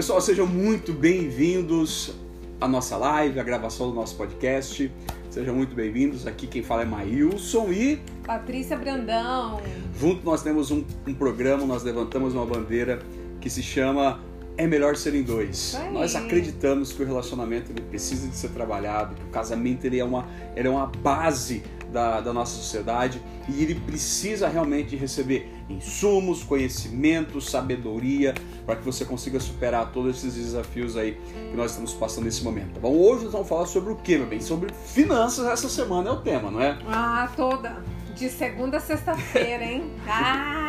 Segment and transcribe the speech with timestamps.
[0.00, 2.14] Pessoal, sejam muito bem-vindos
[2.58, 4.90] à nossa live, à gravação do nosso podcast.
[5.28, 6.26] Sejam muito bem-vindos.
[6.26, 8.00] Aqui quem fala é Maílson e.
[8.24, 9.60] Patrícia Brandão.
[10.00, 13.02] Junto nós temos um, um programa, nós levantamos uma bandeira
[13.42, 14.18] que se chama
[14.56, 15.78] É Melhor Ser em Dois.
[15.92, 20.04] Nós acreditamos que o relacionamento ele precisa de ser trabalhado, que o casamento ele é,
[20.04, 20.26] uma,
[20.56, 21.62] ele é uma base
[21.92, 28.34] da, da nossa sociedade e ele precisa realmente receber insumos, conhecimento, sabedoria
[28.66, 31.18] para que você consiga superar todos esses desafios aí
[31.50, 32.74] que nós estamos passando nesse momento.
[32.74, 32.94] Tá bom?
[32.94, 34.40] Hoje nós vamos falar sobre o que, meu bem?
[34.40, 35.46] Sobre finanças.
[35.46, 36.78] Essa semana é o tema, não é?
[36.86, 37.82] Ah, toda.
[38.14, 39.90] De segunda a sexta-feira, hein?
[40.06, 40.59] Ah!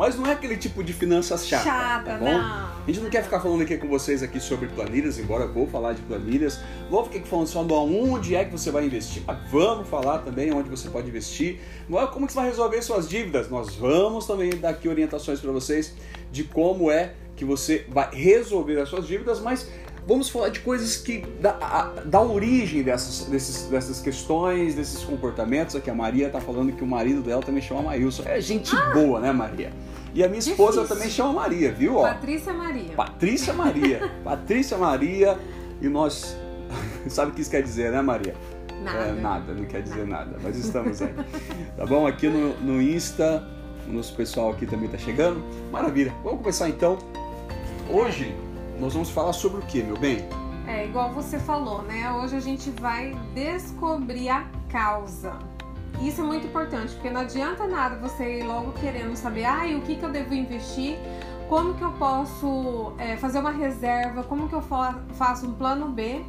[0.00, 2.24] Mas não é aquele tipo de finanças chata, Chata, tá bom?
[2.24, 2.40] não.
[2.40, 5.66] A gente não quer ficar falando aqui com vocês aqui sobre planilhas, embora eu vou
[5.66, 6.58] falar de planilhas.
[6.88, 9.22] Vou ficar falando só de onde é que você vai investir.
[9.26, 11.60] Mas Vamos falar também onde você pode investir.
[11.86, 13.50] Não é como que você vai resolver suas dívidas.
[13.50, 15.92] Nós vamos também dar aqui orientações para vocês
[16.32, 19.68] de como é que você vai resolver as suas dívidas, mas
[20.06, 25.76] vamos falar de coisas que dá, a- dá origem dessas, desses, dessas questões, desses comportamentos.
[25.76, 28.22] Aqui a Maria tá falando que o marido dela também chama Maílson.
[28.26, 29.70] É gente boa, né, Maria?
[30.14, 30.96] E a minha esposa Difícil.
[30.96, 31.96] também chama Maria, viu?
[31.96, 32.94] Ó, Patrícia Maria.
[32.94, 34.10] Patrícia Maria.
[34.24, 35.38] Patrícia Maria.
[35.80, 36.36] E nós.
[37.08, 38.34] Sabe o que isso quer dizer, né, Maria?
[38.82, 38.98] Nada.
[38.98, 40.36] É, nada, não quer dizer nada.
[40.42, 41.14] Mas estamos aí.
[41.76, 42.06] Tá bom?
[42.06, 43.46] Aqui no, no Insta,
[43.86, 45.44] o nosso pessoal aqui também tá chegando.
[45.70, 46.12] Maravilha.
[46.24, 46.98] Vamos começar então.
[47.90, 48.34] Hoje
[48.78, 50.24] nós vamos falar sobre o que, meu bem?
[50.66, 52.10] É, igual você falou, né?
[52.12, 55.38] Hoje a gente vai descobrir a causa.
[56.00, 59.82] Isso é muito importante, porque não adianta nada você ir logo querendo saber, ah, o
[59.82, 60.96] que, que eu devo investir,
[61.48, 65.88] como que eu posso é, fazer uma reserva, como que eu fa- faço um plano
[65.88, 66.24] B,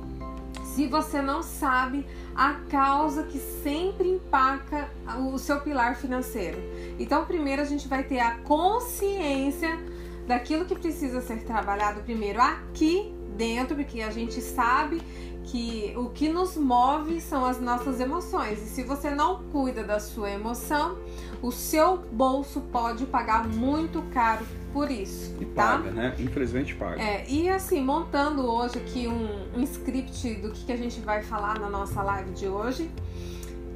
[0.75, 4.89] se você não sabe a causa que sempre empaca
[5.19, 6.57] o seu pilar financeiro.
[6.97, 9.79] Então, primeiro a gente vai ter a consciência
[10.27, 15.01] daquilo que precisa ser trabalhado primeiro aqui dentro, porque a gente sabe
[15.43, 18.61] que o que nos move são as nossas emoções.
[18.61, 20.97] E se você não cuida da sua emoção,
[21.41, 25.77] o seu bolso pode pagar muito caro por isso, E tá?
[25.77, 26.15] paga, né?
[26.19, 27.01] Infelizmente paga.
[27.01, 31.21] É, e assim, montando hoje aqui um, um script do que, que a gente vai
[31.21, 32.89] falar na nossa live de hoje,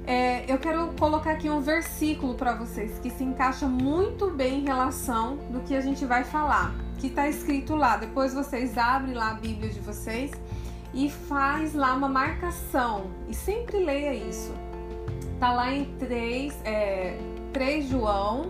[0.07, 4.63] é, eu quero colocar aqui um versículo para vocês que se encaixa muito bem em
[4.63, 7.97] relação do que a gente vai falar, que tá escrito lá.
[7.97, 10.31] Depois vocês abrem lá a Bíblia de vocês
[10.95, 14.51] e faz lá uma marcação e sempre leia isso.
[15.39, 17.17] Tá lá em 3, é,
[17.53, 18.49] 3 João,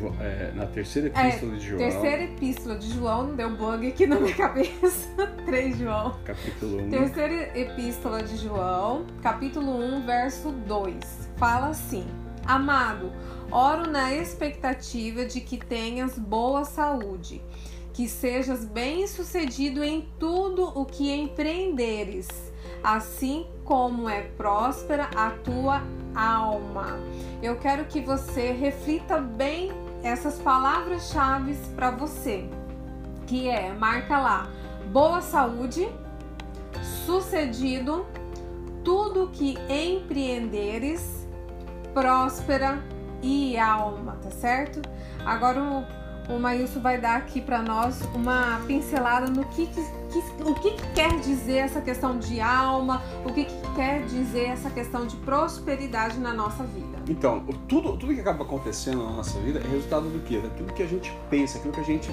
[0.00, 3.86] Jo- é, na terceira É, epístola de João, terceira epístola de João, não deu bug
[3.86, 5.26] aqui na minha cabeça.
[5.44, 6.16] 3 João.
[6.24, 6.90] capítulo 1.
[6.90, 11.28] Terceira epístola de João, capítulo 1, verso 2.
[11.36, 12.06] Fala assim:
[12.46, 13.12] Amado,
[13.50, 17.40] oro na expectativa de que tenhas boa saúde,
[17.92, 22.28] que sejas bem-sucedido em tudo o que empreenderes,
[22.82, 25.82] assim como é próspera a tua
[26.14, 26.98] alma.
[27.42, 29.70] Eu quero que você reflita bem
[30.02, 32.48] essas palavras-chave para você,
[33.26, 34.50] que é, marca lá,
[34.90, 35.88] boa saúde,
[37.06, 38.06] sucedido,
[38.82, 41.28] tudo que empreenderes,
[41.94, 42.82] próspera
[43.22, 44.82] e alma, tá certo?
[45.24, 49.80] Agora o, o Maílson vai dar aqui para nós uma pincelada no que, que,
[50.44, 54.70] o que, que quer dizer essa questão de alma, o que, que quer dizer essa
[54.70, 56.98] questão de prosperidade na nossa vida.
[57.08, 60.38] Então, tudo, tudo que acaba acontecendo na nossa vida é resultado do quê?
[60.38, 62.10] Daquilo que a gente pensa, aquilo que a gente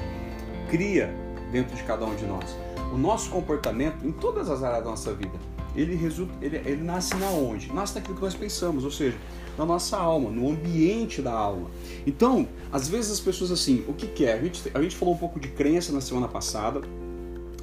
[0.70, 1.14] cria
[1.52, 2.58] dentro de cada um de nós.
[2.91, 5.38] O nosso comportamento, em todas as áreas da nossa vida,
[5.75, 7.72] ele, resulta, ele, ele nasce na onde?
[7.74, 9.18] Nasce naquilo que nós pensamos, ou seja,
[9.57, 11.69] na nossa alma, no ambiente da alma.
[12.07, 14.34] Então, às vezes as pessoas assim, o que, que é?
[14.34, 16.81] A gente, a gente falou um pouco de crença na semana passada,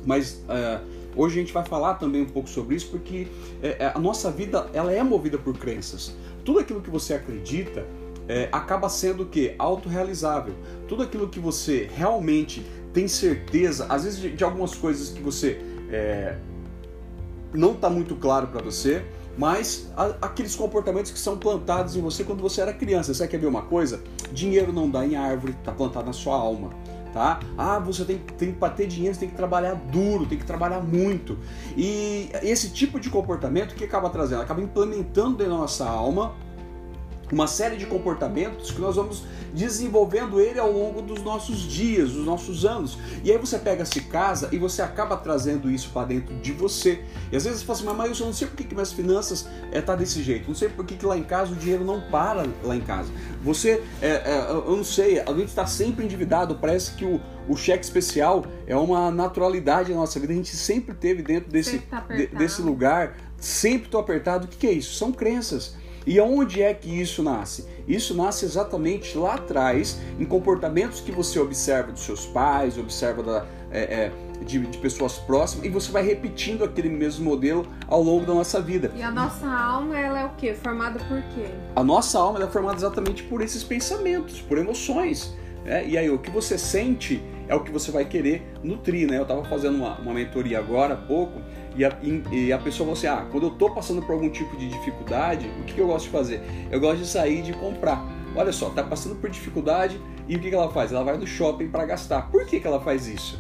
[0.05, 0.81] mas é,
[1.17, 3.27] hoje a gente vai falar também um pouco sobre isso porque
[3.63, 6.15] é, a nossa vida ela é movida por crenças.
[6.45, 7.87] Tudo aquilo que você acredita
[8.29, 9.55] é, acaba sendo o que?
[9.59, 10.55] Autorrealizável.
[10.87, 15.61] Tudo aquilo que você realmente tem certeza, às vezes de, de algumas coisas que você
[17.57, 19.05] não está muito claro para você,
[19.37, 23.13] mas aqueles comportamentos que são plantados em você quando você era criança.
[23.13, 24.03] Você quer ver uma coisa?
[24.33, 26.71] Dinheiro não dá em árvore, está plantado na sua alma.
[27.13, 27.41] Tá?
[27.57, 31.39] Ah, você tem, tem para dinheiro, você tem que trabalhar duro, tem que trabalhar muito.
[31.75, 36.35] E esse tipo de comportamento que acaba trazendo, acaba implementando da nossa alma
[37.33, 42.25] uma série de comportamentos que nós vamos desenvolvendo ele ao longo dos nossos dias, dos
[42.25, 42.99] nossos anos.
[43.25, 47.03] E aí você pega se casa e você acaba trazendo isso para dentro de você.
[47.33, 49.49] E às vezes você fala assim, mas eu não sei por que, que minhas finanças
[49.73, 52.01] é, tá desse jeito, não sei por que, que lá em casa o dinheiro não
[52.01, 53.11] para lá em casa.
[53.43, 57.57] Você, é, é, eu não sei, a gente está sempre endividado, parece que o, o
[57.57, 62.01] cheque especial é uma naturalidade na nossa vida, a gente sempre teve dentro desse, Tá
[62.01, 64.47] de, desse lugar, sempre tô apertado.
[64.47, 64.95] O que, que é isso?
[64.95, 65.77] São crenças.
[66.07, 67.67] E aonde é que isso nasce?
[67.89, 73.47] Isso nasce exatamente lá atrás, em comportamentos que você observa dos seus pais, observa da,
[73.73, 74.13] é, é,
[74.45, 78.61] de, de, pessoas próximas, e você vai repetindo aquele mesmo modelo ao longo da nossa
[78.61, 78.93] vida.
[78.95, 80.55] E a nossa alma, ela é o quê?
[80.55, 81.47] Formada por quê?
[81.75, 85.37] A nossa alma é formada exatamente por esses pensamentos, por emoções.
[85.65, 85.89] Né?
[85.89, 89.19] E aí, o que você sente é o que você vai querer nutrir, né?
[89.19, 91.41] Eu estava fazendo uma, uma mentoria agora há pouco,
[91.77, 91.97] e a,
[92.33, 95.51] e a pessoa falou assim: ah, quando eu estou passando por algum tipo de dificuldade,
[95.61, 96.41] o que, eu gosto de fazer?
[96.71, 98.05] Eu gosto de sair de comprar.
[98.35, 100.93] Olha só, tá passando por dificuldade e o que, que ela faz?
[100.93, 102.31] Ela vai no shopping para gastar.
[102.31, 103.39] Por que, que ela faz isso?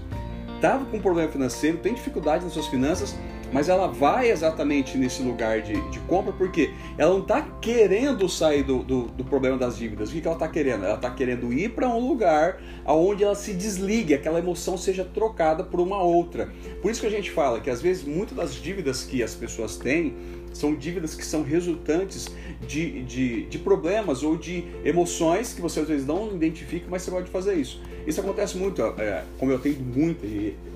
[0.60, 3.16] Tava com um problema financeiro, tem dificuldade nas suas finanças,
[3.52, 8.62] mas ela vai exatamente nesse lugar de, de compra porque ela não está querendo sair
[8.62, 10.08] do, do, do, problema das dívidas.
[10.08, 10.84] O que, que ela está querendo?
[10.84, 15.64] Ela está querendo ir para um lugar onde ela se desligue, aquela emoção seja trocada
[15.64, 16.52] por uma outra.
[16.82, 19.76] Por isso que a gente fala que às vezes muitas das dívidas que as pessoas
[19.76, 20.14] têm
[20.56, 22.28] são dívidas que são resultantes
[22.66, 27.10] de, de, de, problemas ou de emoções que você às vezes não identifica, mas você
[27.10, 27.80] pode fazer isso.
[28.06, 30.26] Isso acontece muito, é, como eu tenho muita,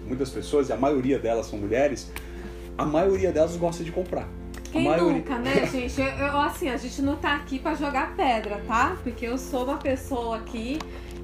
[0.07, 2.11] muitas pessoas, e a maioria delas são mulheres,
[2.77, 4.29] a maioria delas gosta de comprar.
[4.73, 5.19] Quem maioria...
[5.19, 6.01] nunca, né, gente?
[6.01, 8.97] Eu, eu, assim, a gente não tá aqui para jogar pedra, tá?
[9.03, 10.79] Porque eu sou uma pessoa aqui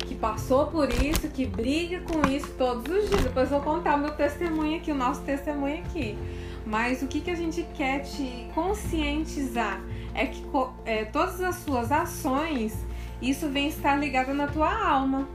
[0.07, 3.23] que passou por isso, que briga com isso todos os dias.
[3.23, 6.17] Depois eu vou contar o meu testemunho aqui, o nosso testemunho aqui.
[6.65, 9.81] Mas o que, que a gente quer te conscientizar
[10.15, 10.43] é que
[10.85, 12.75] é, todas as suas ações,
[13.23, 15.29] isso vem estar ligado na tua alma.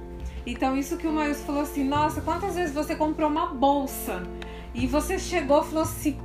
[0.46, 4.24] Então, isso que o Maius falou assim: nossa, quantas vezes você comprou uma bolsa
[4.74, 6.18] e você chegou e falou assim: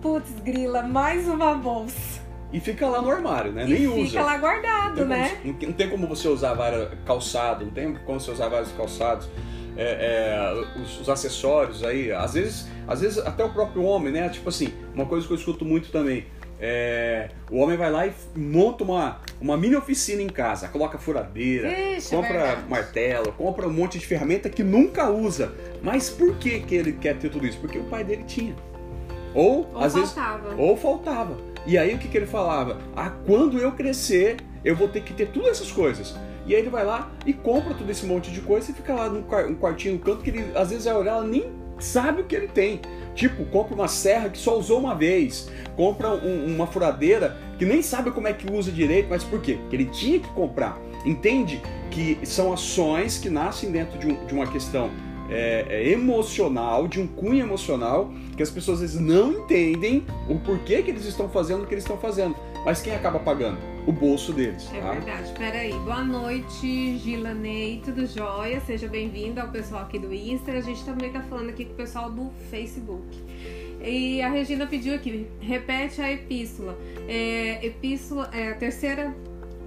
[0.00, 2.20] putz, grila, mais uma bolsa.
[2.52, 3.64] E fica lá no armário, né?
[3.64, 4.06] E Nem fica usa.
[4.06, 5.36] Fica lá guardado, não né?
[5.42, 9.28] Como, não tem como você usar vários calçados, não tem como você usar vários calçados.
[9.74, 14.28] É, é, os, os, acessórios aí, às vezes, às vezes até o próprio homem, né?
[14.28, 16.26] Tipo assim, uma coisa que eu escuto muito também.
[16.64, 21.68] É, o homem vai lá e monta uma, uma mini oficina em casa, coloca furadeira,
[21.96, 22.68] Ixi, compra verdade.
[22.68, 25.52] martelo, compra um monte de ferramenta que nunca usa.
[25.82, 27.58] Mas por que, que ele quer ter tudo isso?
[27.58, 28.54] Porque o pai dele tinha.
[29.34, 30.38] Ou, Ou às faltava.
[30.50, 31.36] vezes, ou faltava.
[31.66, 32.78] E aí o que, que ele falava?
[32.94, 36.14] Ah, quando eu crescer, eu vou ter que ter todas essas coisas.
[36.46, 39.08] E aí ele vai lá e compra todo esse monte de coisa e fica lá
[39.08, 39.22] num
[39.56, 41.50] quartinho no canto que ele às vezes vai olhar, ela nem
[41.84, 42.80] sabe o que ele tem.
[43.14, 47.82] Tipo, compra uma serra que só usou uma vez, compra um, uma furadeira que nem
[47.82, 49.54] sabe como é que usa direito, mas por quê?
[49.60, 50.80] Porque ele tinha que comprar.
[51.04, 54.90] Entende que são ações que nascem dentro de, um, de uma questão
[55.30, 60.38] é, é, emocional, de um cunho emocional, que as pessoas às vezes não entendem o
[60.38, 62.34] porquê que eles estão fazendo o que eles estão fazendo.
[62.64, 63.58] Mas quem acaba pagando?
[63.88, 64.70] O bolso deles.
[64.72, 64.92] É tá?
[64.92, 65.32] verdade.
[65.36, 65.72] Peraí.
[65.72, 67.82] Boa noite, Gilanei.
[67.84, 68.60] Tudo jóia?
[68.60, 70.52] Seja bem-vindo ao pessoal aqui do Insta.
[70.52, 73.04] A gente também tá falando aqui com o pessoal do Facebook.
[73.84, 76.78] E a Regina pediu aqui, repete a epístola.
[77.08, 79.12] É, epístola, é a terceira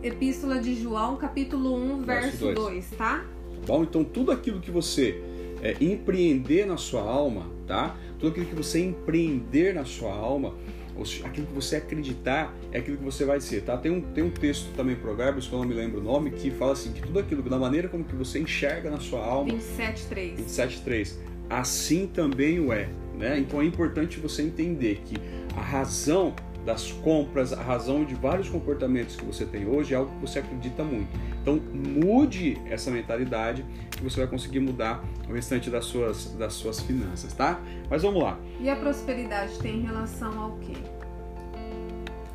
[0.01, 3.25] epístola de João, capítulo 1, verso, Verso 2, tá?
[3.67, 5.21] Bom, então tudo aquilo que você
[5.61, 7.97] é, empreender na sua alma, tá?
[8.19, 10.53] Tudo aquilo que você empreender na sua alma,
[11.23, 13.77] aquilo que você acreditar é aquilo que você vai ser, tá?
[13.77, 16.51] Tem um, tem um texto também, Provérbios, que eu não me lembro o nome, que
[16.51, 20.37] fala assim, que tudo aquilo, da maneira como que você enxerga na sua alma, 27,3.
[20.37, 21.13] 27.3,
[21.49, 23.39] assim também o é, né?
[23.39, 25.15] Então é importante você entender que
[25.55, 26.33] a razão
[26.65, 30.39] das compras, a razão de vários comportamentos que você tem hoje é algo que você
[30.39, 31.09] acredita muito.
[31.41, 36.79] Então mude essa mentalidade que você vai conseguir mudar o restante das suas, das suas
[36.79, 37.61] finanças, tá?
[37.89, 38.39] Mas vamos lá.
[38.59, 40.73] E a prosperidade tem relação ao quê?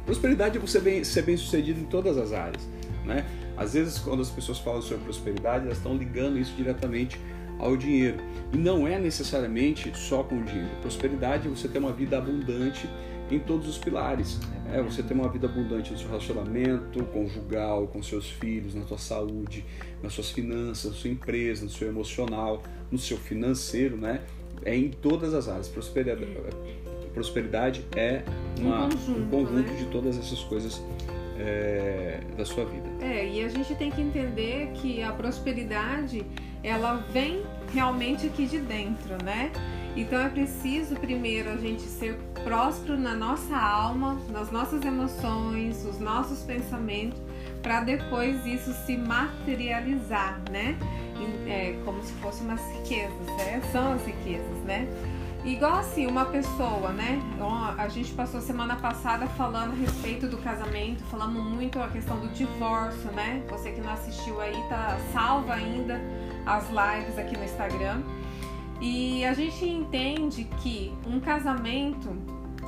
[0.06, 2.68] Prosperidade é você bem, ser bem sucedido em todas as áreas,
[3.04, 3.26] né?
[3.56, 7.20] Às vezes quando as pessoas falam sobre prosperidade, elas estão ligando isso diretamente
[7.58, 8.18] ao dinheiro.
[8.52, 10.70] E não é necessariamente só com o dinheiro.
[10.80, 12.88] Prosperidade é você ter uma vida abundante
[13.34, 14.38] em todos os pilares.
[14.72, 18.98] É você ter uma vida abundante no seu relacionamento conjugal, com seus filhos, na sua
[18.98, 19.64] saúde,
[20.02, 24.22] nas suas finanças, na sua empresa, no seu emocional, no seu financeiro, né?
[24.64, 25.68] É em todas as áreas.
[25.68, 26.26] Prosperidade,
[27.12, 28.22] prosperidade é
[28.58, 29.76] uma, um conjunto, um conjunto né?
[29.78, 30.82] de todas essas coisas
[31.38, 32.88] é, da sua vida.
[33.00, 36.24] É, e a gente tem que entender que a prosperidade
[36.62, 39.50] ela vem realmente aqui de dentro, né?
[39.96, 45.98] Então é preciso primeiro a gente ser próspero na nossa alma, nas nossas emoções, os
[45.98, 47.20] nossos pensamentos,
[47.62, 50.78] para depois isso se materializar, né?
[51.46, 53.60] É, como se fossem umas riquezas, né?
[53.72, 54.88] são as riquezas, né?
[55.44, 57.20] Igual assim, uma pessoa, né?
[57.78, 62.28] A gente passou semana passada falando a respeito do casamento, falamos muito a questão do
[62.28, 63.42] divórcio, né?
[63.48, 66.00] Você que não assistiu aí, tá salva ainda
[66.46, 68.02] as lives aqui no Instagram.
[68.80, 72.16] E a gente entende que um casamento,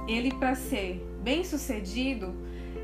[0.06, 2.34] ele para ser bem sucedido,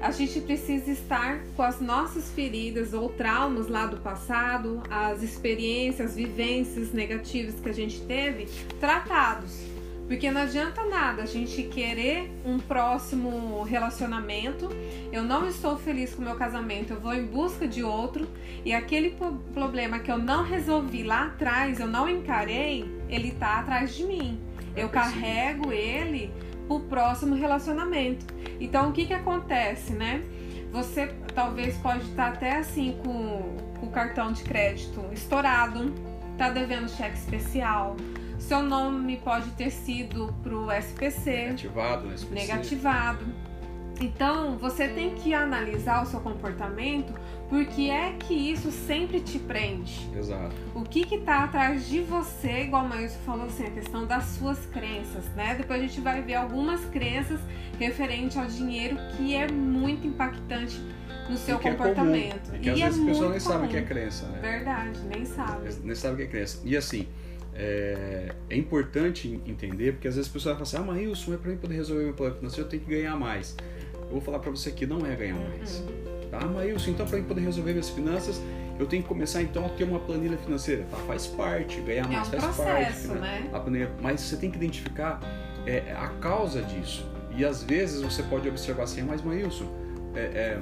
[0.00, 6.14] a gente precisa estar com as nossas feridas ou traumas lá do passado, as experiências,
[6.14, 8.47] vivências negativas que a gente teve,
[8.80, 9.61] tratados.
[10.06, 14.70] Porque não adianta nada a gente querer um próximo relacionamento.
[15.12, 18.26] Eu não estou feliz com o meu casamento, eu vou em busca de outro
[18.64, 19.14] e aquele
[19.52, 24.41] problema que eu não resolvi lá atrás, eu não encarei, ele tá atrás de mim.
[24.77, 26.33] Eu carrego ele
[26.67, 28.27] pro próximo relacionamento.
[28.61, 30.23] Então o que que acontece, né?
[30.73, 35.95] Você talvez pode estar até assim com, com o cartão de crédito estourado,
[36.37, 37.97] tá devendo cheque especial,
[38.38, 41.31] seu nome pode ter sido pro SPC.
[41.31, 42.35] Negativado no SPC.
[42.35, 43.27] Negativado.
[44.00, 47.12] Então, você tem que analisar o seu comportamento,
[47.49, 50.09] porque é que isso sempre te prende.
[50.17, 50.55] Exato.
[50.75, 54.25] O que que tá atrás de você, igual o Maílson falou assim, a questão das
[54.25, 55.55] suas crenças, né?
[55.55, 57.40] Depois a gente vai ver algumas crenças
[57.78, 60.78] referente ao dinheiro que é muito impactante
[61.28, 62.50] no seu comportamento.
[62.52, 62.57] É comum.
[62.57, 64.38] É que às e vezes é as pessoas nem sabem o que é crença, né?
[64.40, 65.73] Verdade, nem sabem.
[65.85, 66.61] Nem sabem o que é crença.
[66.64, 67.09] E assim,
[67.55, 71.37] é, é, importante entender, porque às vezes as pessoas falam assim, ah, mas Wilson, é
[71.38, 73.57] para mim poder resolver meu problema financeiro, eu tenho que ganhar mais.
[74.00, 75.81] Eu vou falar para você que não é ganhar mais.
[75.81, 75.98] Uhum.
[76.30, 78.40] Tá, mas Wilson, então para poder resolver minhas finanças,
[78.78, 80.85] eu tenho que começar então a ter uma planilha financeira.
[80.90, 83.20] Tá, faz parte, ganhar é mais um faz processo, parte.
[83.20, 83.50] Né?
[83.52, 85.20] A planilha, mas você tem que identificar
[85.66, 87.06] é, a causa disso.
[87.37, 89.66] E às vezes você pode observar assim, ah, mas Maílson,
[90.14, 90.58] é, é,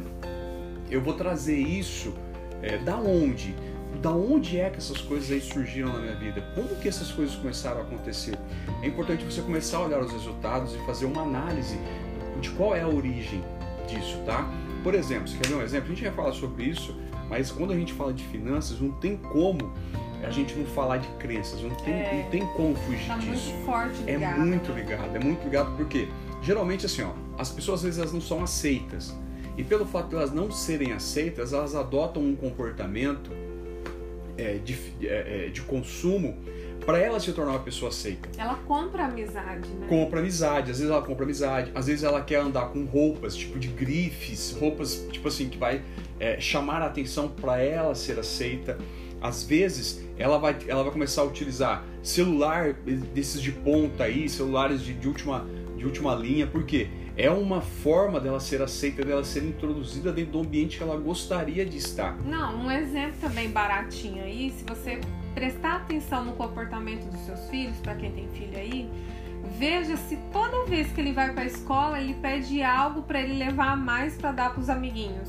[0.91, 2.15] eu vou trazer isso
[2.63, 3.55] é, da onde?
[4.03, 6.43] da onde é que essas coisas aí surgiram na minha vida?
[6.55, 8.37] Como que essas coisas começaram a acontecer?
[8.83, 11.79] É importante você começar a olhar os resultados e fazer uma análise
[12.41, 13.43] de qual é a origem
[13.89, 14.49] disso, tá?
[14.87, 15.87] Por exemplo, você quer ver um exemplo?
[15.87, 16.95] A gente vai falar sobre isso,
[17.29, 19.75] mas quando a gente fala de finanças, não tem como
[20.23, 23.51] a gente não falar de crenças, não tem, é, não tem como fugir tá disso.
[23.51, 26.07] Muito forte é ligado, é muito ligado, é muito ligado porque
[26.41, 29.13] geralmente assim, ó, as pessoas às vezes elas não são aceitas.
[29.59, 33.33] E pelo fato de elas não serem aceitas, elas adotam um comportamento
[34.39, 36.39] é, de, é, é, de consumo
[36.87, 38.29] para ela se tornar uma pessoa aceita.
[38.39, 39.89] Ela compra amizade, né?
[39.89, 43.59] Compra amizade, às vezes ela compra amizade, às vezes ela quer andar com roupas, tipo
[43.59, 45.83] de grifes, roupas tipo assim que vai
[46.21, 48.79] é, chamar a atenção para ela ser aceita.
[49.21, 54.81] Às vezes ela vai, ela vai começar a utilizar celular desses de ponta aí, celulares
[54.81, 55.45] de, de última,
[55.77, 56.89] de última linha, por quê?
[57.17, 61.65] É uma forma dela ser aceita, dela ser introduzida dentro do ambiente que ela gostaria
[61.65, 62.17] de estar.
[62.19, 65.01] Não, um exemplo também baratinho aí, se você
[65.35, 68.91] prestar atenção no comportamento dos seus filhos, para quem tem filho aí,
[69.59, 73.35] veja se toda vez que ele vai para a escola ele pede algo para ele
[73.35, 75.29] levar mais para dar para os amiguinhos.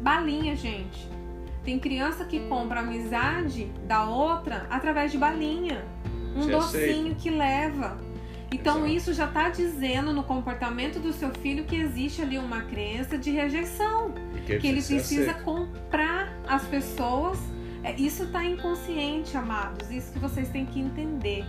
[0.00, 1.08] Balinha, gente.
[1.64, 5.84] Tem criança que compra amizade da outra através de balinha.
[6.36, 7.14] Um Você docinho aceita.
[7.16, 8.05] que leva.
[8.50, 8.92] Então Exato.
[8.92, 13.30] isso já está dizendo no comportamento do seu filho que existe ali uma crença de
[13.30, 14.12] rejeição,
[14.46, 17.38] que, que ele precisa comprar as pessoas.
[17.82, 19.90] É, isso está inconsciente, amados.
[19.90, 21.44] Isso que vocês têm que entender.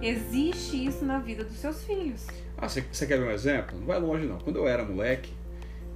[0.00, 2.26] Existe isso na vida dos seus filhos.
[2.58, 3.78] Ah, você quer ver um exemplo?
[3.78, 4.38] Não vai longe não.
[4.38, 5.32] Quando eu era moleque,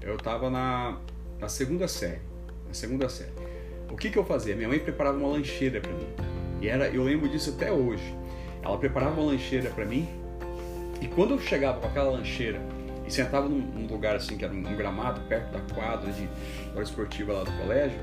[0.01, 0.99] eu estava na,
[1.39, 2.21] na segunda série.
[2.67, 3.33] Na segunda série.
[3.91, 4.55] O que, que eu fazia?
[4.55, 6.07] Minha mãe preparava uma lancheira para mim.
[6.61, 8.15] E era, eu lembro disso até hoje.
[8.63, 10.20] Ela preparava uma lancheira para mim
[11.01, 12.61] e quando eu chegava com aquela lancheira
[13.07, 16.29] e sentava num, num lugar assim, que era um, gramado perto da quadra de
[16.75, 17.99] hora esportiva lá do colégio,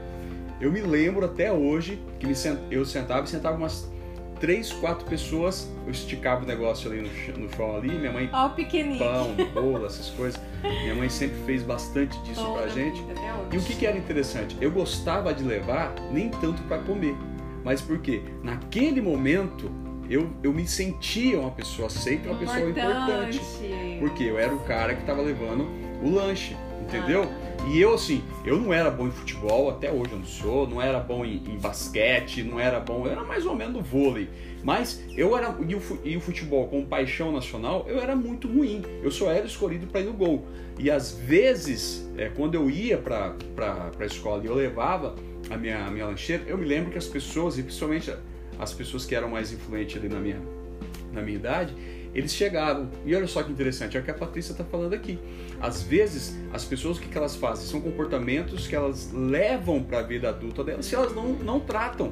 [0.60, 3.90] eu me lembro até hoje que me sent, eu sentava e sentava umas
[4.40, 8.50] três, quatro pessoas, eu esticava o negócio ali no, no chão ali, minha mãe Ó,
[8.98, 10.40] pão, bolo, essas coisas.
[10.62, 13.04] Minha mãe sempre fez bastante disso Toda pra gente.
[13.52, 14.58] E o que, que era interessante?
[14.60, 17.16] Eu gostava de levar nem tanto para comer,
[17.64, 19.72] mas porque naquele momento
[20.10, 23.42] eu, eu me sentia uma pessoa aceita, uma pessoa importante.
[24.00, 25.68] Porque eu era o cara que estava levando
[26.02, 27.24] o lanche, entendeu?
[27.24, 27.48] Ah.
[27.70, 30.82] E eu, assim, eu não era bom em futebol, até hoje eu não sou, não
[30.82, 34.30] era bom em, em basquete, não era bom, eu era mais ou menos no vôlei.
[34.64, 38.84] Mas eu era, e o, e o futebol com paixão nacional, eu era muito ruim.
[39.04, 40.46] Eu só era escolhido para ir no gol.
[40.80, 43.34] E às vezes, é, quando eu ia para
[44.00, 45.16] a escola e eu levava
[45.50, 48.14] a minha, a minha lancheira, eu me lembro que as pessoas, e principalmente
[48.60, 50.42] as pessoas que eram mais influentes ali na minha,
[51.14, 51.74] na minha idade,
[52.14, 52.90] eles chegaram.
[53.06, 55.20] E olha só que interessante, é o que a Patrícia está falando aqui.
[55.62, 57.66] Às vezes, as pessoas, o que, que elas fazem?
[57.68, 62.12] São comportamentos que elas levam para a vida adulta delas se elas não, não tratam.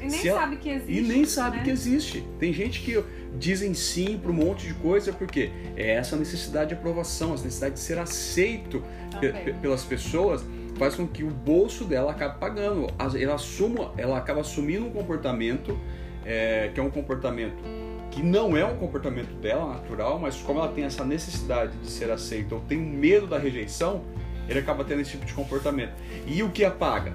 [0.00, 0.92] E nem ela- sabe que existe.
[0.92, 1.62] E nem sabe né?
[1.64, 2.24] que existe.
[2.38, 3.02] Tem gente que
[3.38, 7.74] dizem sim para um monte de coisa porque é essa necessidade de aprovação, essa necessidade
[7.74, 8.82] de ser aceito
[9.20, 10.44] pe- pelas pessoas
[10.76, 12.86] faz com que o bolso dela acabe pagando.
[13.18, 15.78] Ela, assuma, ela acaba assumindo um comportamento
[16.24, 17.62] é, que é um comportamento
[18.10, 22.12] que não é um comportamento dela natural, mas como ela tem essa necessidade de ser
[22.12, 24.02] aceita ou tem medo da rejeição,
[24.48, 25.92] ele acaba tendo esse tipo de comportamento.
[26.24, 27.12] E o que apaga?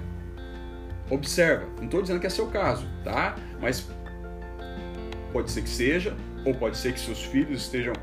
[1.08, 3.36] Observa, não estou dizendo que é seu caso, tá?
[3.60, 3.88] Mas
[5.32, 6.14] pode ser que seja,
[6.44, 7.94] ou pode ser que seus filhos estejam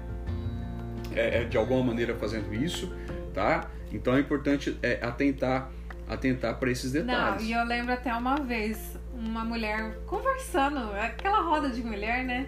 [1.15, 2.91] é, é, de alguma maneira fazendo isso,
[3.31, 3.69] tá?
[3.91, 5.69] Então é importante é, atentar,
[6.07, 7.43] atentar para esses Não, detalhes.
[7.43, 12.47] e eu lembro até uma vez, uma mulher conversando, aquela roda de mulher, né?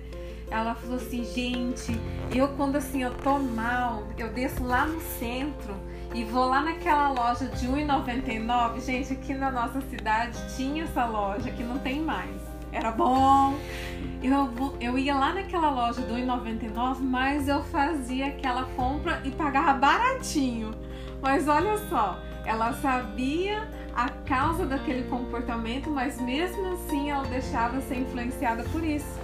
[0.52, 2.00] Ela falou assim, gente,
[2.34, 5.76] eu quando assim eu tô mal, eu desço lá no centro
[6.14, 8.82] e vou lá naquela loja de R$1,99.
[8.84, 12.36] Gente, aqui na nossa cidade tinha essa loja, que não tem mais.
[12.72, 13.58] Era bom.
[14.24, 19.74] Eu, eu ia lá naquela loja do R$1,99, mas eu fazia aquela compra e pagava
[19.74, 20.72] baratinho.
[21.22, 28.00] Mas olha só, ela sabia a causa daquele comportamento, mas mesmo assim ela deixava ser
[28.00, 29.20] influenciada por isso.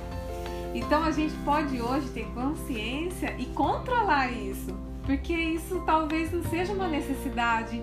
[0.74, 6.74] Então a gente pode hoje ter consciência e controlar isso, porque isso talvez não seja
[6.74, 7.82] uma necessidade,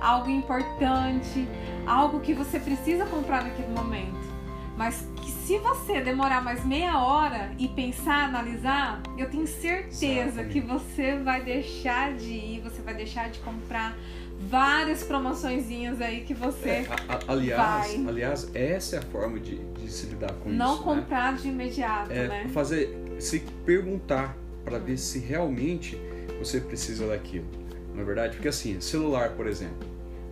[0.00, 1.48] algo importante,
[1.86, 4.34] algo que você precisa comprar naquele momento.
[4.76, 10.60] Mas que se você demorar mais meia hora e pensar, analisar, eu tenho certeza que
[10.60, 13.96] você vai deixar de ir, vai deixar de comprar
[14.48, 18.06] várias promoçõezinhas aí que você É, a- a- aliás, vai.
[18.08, 20.86] aliás, essa é a forma de, de se lidar com não isso.
[20.86, 20.94] né?
[21.00, 22.48] comprar de imediato, É né?
[22.52, 25.98] fazer, se perguntar para ver se realmente
[26.38, 27.46] você precisa daquilo.
[27.94, 28.34] Não é verdade?
[28.36, 29.86] Porque assim, celular, por exemplo.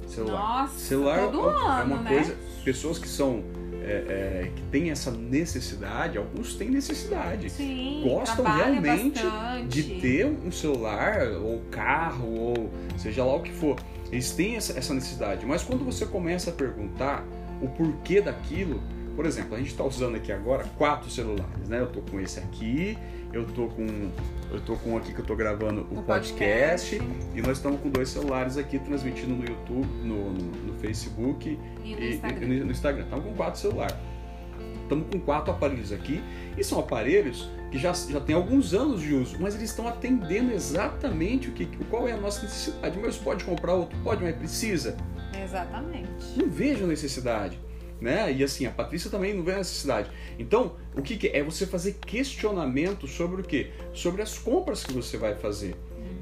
[0.09, 0.62] Celular.
[0.62, 2.11] Nossa, celular todo é uma- é ano, uma né?
[2.11, 2.37] coisa.
[2.64, 3.42] Pessoas que são
[3.85, 7.51] é, é, que têm essa necessidade, alguns têm necessidade.
[7.51, 9.69] Sim, gostam realmente bastante.
[9.69, 13.79] de ter um celular ou carro ou seja lá o que for.
[14.11, 17.25] Eles têm essa, essa necessidade, mas quando você começa a perguntar
[17.61, 18.83] o porquê daquilo,
[19.17, 21.81] por exemplo, a gente está usando aqui agora quatro celulares, né?
[21.81, 22.97] Eu tô com esse aqui,
[23.32, 24.10] eu tô com
[24.50, 27.02] eu tô com aqui que eu tô gravando o, O podcast, podcast.
[27.34, 30.42] e nós estamos com dois celulares aqui transmitindo no YouTube, no, no,
[30.73, 32.47] no Facebook E no e, Instagram.
[32.47, 33.04] e no Instagram.
[33.04, 33.97] Estamos com quatro celulares.
[34.82, 36.23] Estamos com quatro aparelhos aqui
[36.58, 40.52] e são aparelhos que já, já têm alguns anos de uso, mas eles estão atendendo
[40.52, 42.99] exatamente o que, qual é a nossa necessidade.
[43.00, 43.99] Mas pode comprar outro?
[44.04, 44.95] Pode, mas precisa?
[45.42, 46.10] Exatamente.
[46.36, 47.58] Não vejo necessidade.
[48.02, 48.32] Né?
[48.32, 50.10] E assim, a Patrícia também não vê necessidade.
[50.36, 51.38] Então, o que, que é?
[51.38, 53.71] É você fazer questionamento sobre o quê?
[53.95, 55.76] Sobre as compras que você vai fazer.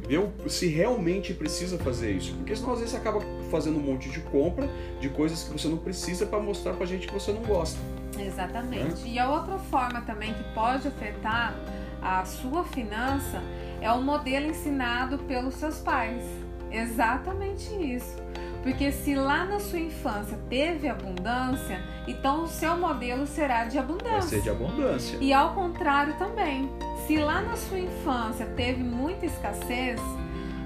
[0.06, 2.34] Ver o- se realmente precisa fazer isso.
[2.34, 4.68] Porque senão às vezes você acaba fazendo um monte de compra
[5.00, 7.78] de coisas que você não precisa para mostrar pra gente que você não gosta.
[8.18, 9.08] Exatamente.
[9.08, 11.54] E a outra forma também que pode afetar
[12.02, 13.40] a sua finança
[13.80, 16.22] é o modelo ensinado pelos seus pais.
[16.70, 18.16] Exatamente isso.
[18.62, 23.84] Porque se lá na sua infância teve abundância, então o seu modelo será de Vai
[23.84, 24.22] abundância.
[24.22, 25.18] ser de abundância.
[25.20, 26.68] E ao contrário também.
[27.06, 30.00] Se lá na sua infância teve muita escassez,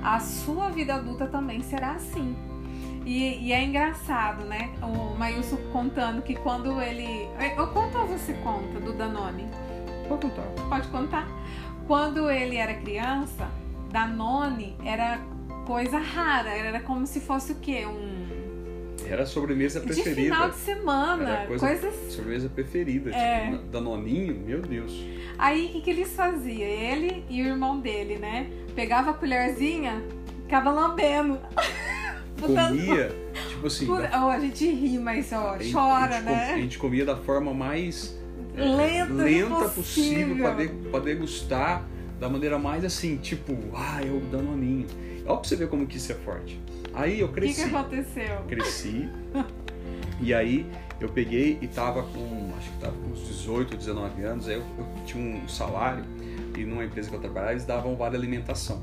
[0.03, 2.37] a sua vida adulta também será assim.
[3.07, 4.71] E, e é engraçado, né?
[4.83, 7.29] O Maílson contando que quando ele.
[7.57, 9.47] Eu conto ou você conta do Danone?
[10.09, 10.69] Pode contar.
[10.69, 11.29] Pode contar?
[11.87, 13.49] Quando ele era criança,
[13.91, 15.19] Danone era
[15.65, 16.51] coisa rara.
[16.51, 17.85] Era como se fosse o quê?
[17.87, 18.25] Um.
[19.07, 20.35] Era a sobremesa De preferida.
[20.35, 21.29] final de semana.
[21.31, 23.11] Era coisa- Coisas Sobremesa preferida.
[23.15, 23.51] É.
[23.51, 24.93] Tipo, Danoninho, meu Deus.
[25.37, 26.63] Aí o que, que eles faziam?
[26.69, 28.47] Ele e o irmão dele, né?
[28.75, 30.03] Pegava a colherzinha,
[30.45, 31.39] ficava lambendo.
[32.41, 33.15] Comia,
[33.49, 33.87] tipo assim.
[33.87, 36.57] Por- da- Oh, a gente ri, mas ó, gente- chora, a gente, com- A né?
[36.57, 38.19] gente comia da forma mais
[38.57, 39.71] é, Lenta, lenta possível.
[39.75, 41.85] possível para de, pra degustar
[42.21, 44.87] da maneira mais assim, tipo, ah, é o Danoninho.
[45.27, 46.61] Olha pra você ver como que isso é forte.
[46.93, 47.69] Aí eu O que, cresci.
[47.69, 48.37] que aconteceu?
[48.47, 49.09] cresci.
[50.21, 50.67] e aí
[51.01, 54.63] eu peguei e tava com, acho que tava com uns 18, 19 anos, aí eu,
[54.79, 56.05] eu tinha um salário
[56.57, 58.83] e numa empresa que eu trabalhava eles davam vale alimentação.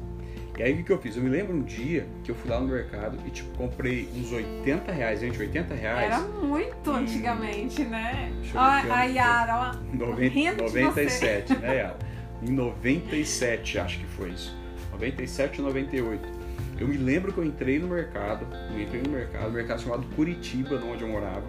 [0.57, 1.15] E aí o que, eu fiz?
[1.15, 4.31] Eu me lembro um dia que eu fui lá no mercado e tipo comprei uns
[4.33, 6.05] 80 reais, gente, 80 reais.
[6.13, 8.31] Era muito antigamente, né?
[8.41, 9.03] Deixa eu Ó, ver que a.
[9.05, 9.95] Yara, ó.
[9.97, 11.97] 90, rindo de 97, né, Yara?
[12.43, 14.55] Em 97, acho que foi isso.
[15.01, 16.41] 97 ou 98.
[16.79, 20.05] Eu me lembro que eu entrei no mercado, eu entrei no mercado, um mercado chamado
[20.15, 21.43] Curitiba, onde eu morava,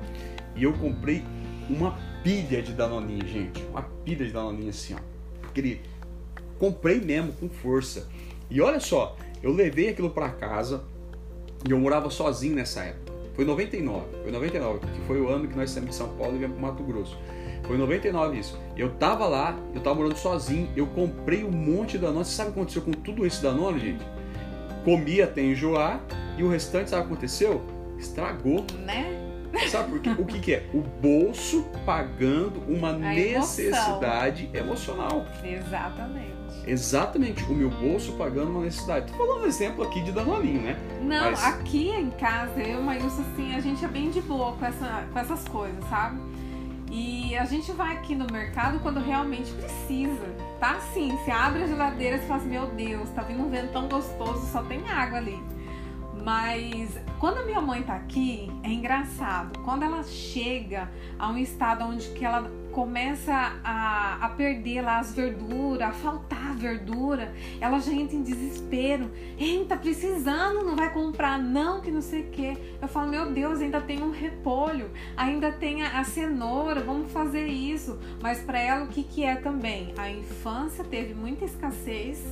[0.57, 1.23] e eu comprei
[1.69, 3.63] uma pilha de danoninha, gente.
[3.65, 5.47] Uma pilha de danoninha assim, ó.
[5.47, 5.81] Aquele
[6.59, 8.09] comprei mesmo com força.
[8.51, 10.83] E olha só, eu levei aquilo para casa
[11.67, 13.13] e eu morava sozinho nessa época.
[13.35, 16.39] Foi 99, foi 99, que foi o ano que nós saímos de São Paulo e
[16.39, 17.19] viemos para Mato Grosso.
[17.65, 18.59] Foi 99 isso.
[18.77, 22.25] Eu tava lá, eu tava morando sozinho, eu comprei um monte de Danone.
[22.25, 24.05] Você sabe o que aconteceu com tudo esse Danone, gente?
[24.85, 26.01] Comi até enjoar
[26.37, 27.63] e o restante, sabe o que aconteceu?
[27.99, 28.65] Estragou.
[28.85, 29.19] Né?
[29.69, 30.11] Sabe por quê?
[30.19, 30.67] O que, que é?
[30.73, 35.27] O bolso pagando uma A necessidade emocional.
[35.45, 36.33] Exatamente.
[36.67, 39.11] Exatamente, o meu bolso pagando uma necessidade.
[39.11, 40.77] Tô falando um exemplo aqui de Danoninho, né?
[41.03, 44.21] Não, Mas- aqui em casa, eu e o Maílson, assim, a gente é bem de
[44.23, 46.19] boa com, essa, com essas coisas, sabe?
[46.95, 50.27] E a gente vai aqui no mercado quando realmente precisa.
[50.61, 53.73] Tá assim, você abre a geladeira e fala assim, meu Deus, tá vindo um vento
[53.73, 55.43] tão gostoso, só tem água ali.
[56.23, 59.59] Mas quando a minha mãe tá aqui, é engraçado.
[59.61, 63.33] Quando ela chega a um estado onde que ela começa
[63.63, 69.11] a, a perder lá as verduras, a faltar verdura, ela já entra em desespero.
[69.39, 72.57] Ei, tá precisando, não vai comprar, não, que não sei o quê.
[72.81, 77.47] Eu falo, meu Deus, ainda tem um repolho, ainda tem a, a cenoura, vamos fazer
[77.47, 77.99] isso.
[78.21, 79.93] Mas para ela, o que, que é também?
[79.97, 82.25] A infância teve muita escassez,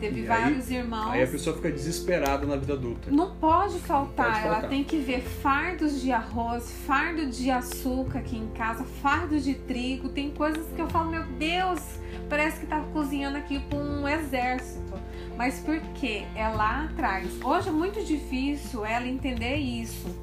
[0.00, 1.10] teve E aí- vários irmãos.
[1.12, 3.10] Aí a pessoa fica desesperada na vida adulta.
[3.10, 4.70] Não pode faltar, Não pode ela faltar.
[4.70, 10.08] tem que ver fardos de arroz, fardo de açúcar aqui em casa, fardo de trigo.
[10.08, 11.80] Tem coisas que eu falo, meu Deus,
[12.28, 14.94] parece que tá cozinhando aqui com um exército.
[15.36, 16.24] Mas por quê?
[16.34, 17.28] É lá atrás.
[17.42, 20.18] Hoje é muito difícil ela entender isso.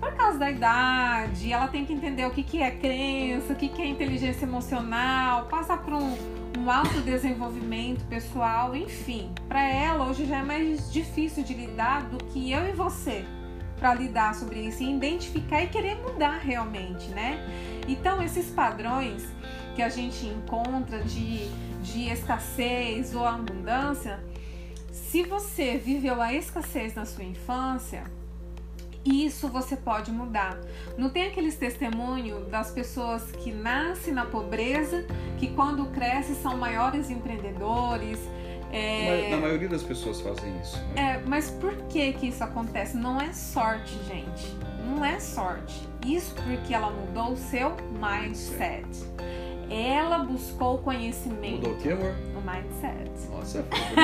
[0.00, 3.68] Por causa da idade, ela tem que entender o que, que é crença, o que,
[3.68, 6.16] que é inteligência emocional, passar por um,
[6.56, 9.32] um autodesenvolvimento pessoal, enfim.
[9.48, 13.24] Para ela, hoje já é mais difícil de lidar do que eu e você
[13.78, 17.38] para lidar sobre isso e identificar e querer mudar realmente, né?
[17.86, 19.24] Então, esses padrões
[19.74, 21.48] que a gente encontra de,
[21.82, 24.20] de escassez ou abundância,
[24.90, 28.04] se você viveu a escassez na sua infância,
[29.08, 30.58] isso você pode mudar.
[30.96, 35.04] Não tem aqueles testemunhos das pessoas que nascem na pobreza,
[35.38, 38.18] que quando crescem são maiores empreendedores.
[38.72, 40.76] é, na maioria das pessoas fazem isso.
[40.94, 41.14] né?
[41.14, 42.96] é, mas por que que isso acontece?
[42.96, 44.56] Não é sorte, gente.
[44.84, 45.86] Não é sorte.
[46.06, 48.86] Isso porque ela mudou o seu mindset.
[49.70, 51.68] Ela buscou conhecimento.
[51.68, 52.14] Mudou o que, amor?
[52.34, 53.10] O mindset.
[53.30, 53.98] Nossa, bonitinho.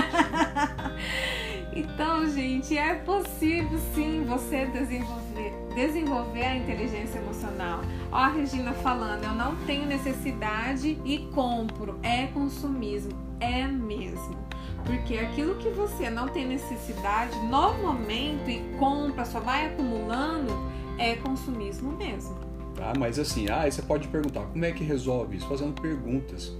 [1.74, 7.80] Então, gente, é possível sim você desenvolver, desenvolver a inteligência emocional.
[8.12, 11.98] Ó, a Regina falando, eu não tenho necessidade e compro.
[12.00, 13.12] É consumismo.
[13.40, 14.36] É mesmo.
[14.84, 20.52] Porque aquilo que você não tem necessidade no momento e compra, só vai acumulando,
[20.96, 22.38] é consumismo mesmo.
[22.80, 25.48] Ah, mas assim, ah, você pode perguntar, como é que resolve isso?
[25.48, 26.52] Fazendo perguntas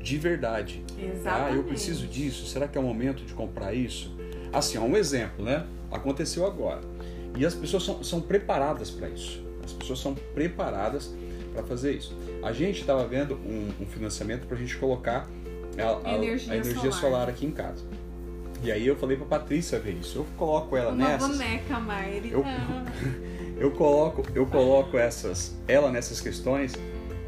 [0.00, 0.84] de verdade.
[0.96, 1.56] Ah, Exatamente.
[1.56, 2.46] eu preciso disso?
[2.46, 4.13] Será que é o momento de comprar isso?
[4.56, 5.64] Assim, ó, um exemplo, né?
[5.90, 6.80] Aconteceu agora.
[7.36, 9.44] E as pessoas são, são preparadas para isso.
[9.64, 11.12] As pessoas são preparadas
[11.52, 12.16] para fazer isso.
[12.42, 15.26] A gente estava vendo um, um financiamento para a gente colocar
[15.78, 17.00] a, a- Energia a energia solar.
[17.00, 17.84] solar aqui em casa.
[18.62, 20.18] E aí eu falei para Patrícia ver isso.
[20.18, 21.28] Eu coloco ela Uma nessas.
[21.28, 22.30] boneca, Maire.
[22.30, 22.44] Eu-
[23.56, 26.72] Eu coloco, eu coloco essas, ela nessas questões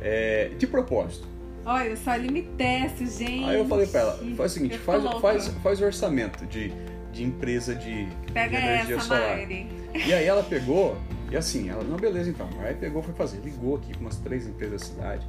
[0.03, 1.25] é, de propósito.
[1.65, 3.45] Olha, só ele me testa, gente.
[3.45, 6.73] Aí eu falei pra ela, faz o seguinte, Eu faz, faz, faz orçamento de,
[7.17, 9.37] de empresa de, Pega de energia essa, solar.
[9.37, 9.69] Maire.
[9.95, 10.99] E aí ela pegou,
[11.31, 12.49] e assim, ela, não, beleza então.
[12.61, 15.27] Aí pegou, foi fazer, ligou aqui com umas três empresas da cidade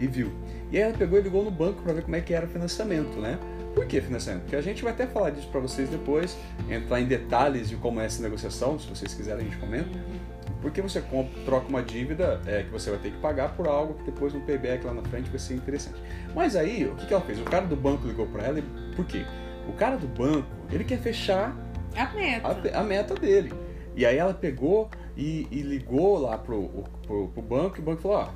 [0.00, 0.32] e viu.
[0.70, 2.48] E aí ela pegou e ligou no banco para ver como é que era o
[2.48, 3.38] financiamento, né?
[3.74, 4.44] Por que financiamento?
[4.44, 6.36] Porque a gente vai até falar disso para vocês depois,
[6.70, 9.90] entrar em detalhes de como é essa negociação, se vocês quiserem a gente comenta.
[10.62, 13.94] Porque você compra, troca uma dívida é, que você vai ter que pagar por algo
[13.94, 16.00] que depois no payback lá na frente vai ser interessante.
[16.34, 17.38] Mas aí, o que, que ela fez?
[17.38, 18.62] O cara do banco ligou para ela e
[18.96, 19.26] por quê?
[19.68, 21.56] O cara do banco, ele quer fechar
[21.96, 22.48] A meta.
[22.74, 23.52] a, a meta dele.
[23.94, 26.68] E aí ela pegou e, e ligou lá pro,
[27.06, 28.28] pro, pro banco e o banco falou, ó,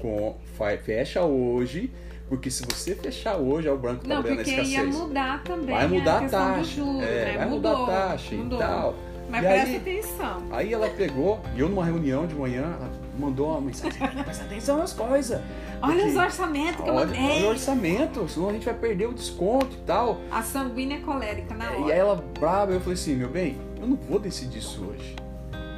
[0.00, 0.36] com,
[0.84, 1.92] fecha hoje,
[2.28, 4.72] porque se você fechar hoje, aí o banco tá Não, olhando a porque escassez.
[4.72, 7.36] ia mudar também vai mudar a a taxa, juro, é, né?
[7.38, 8.58] vai mudou, mudar a taxa mudou.
[8.58, 8.94] e tal.
[9.30, 10.42] Mas E presta aí- atenção.
[10.50, 14.78] Aí ela pegou, e eu numa reunião de manhã, ela mandou uma mensagem, presta atenção
[14.78, 15.40] nas coisas.
[15.82, 17.20] Olha os orçamentos que eu mandei.
[17.20, 20.20] olha o orçamento, senão a gente vai perder o desconto e tal.
[20.30, 21.92] A sanguínea colérica na E hora.
[21.94, 25.16] aí ela brava, eu falei assim, meu bem, eu não vou decidir isso hoje.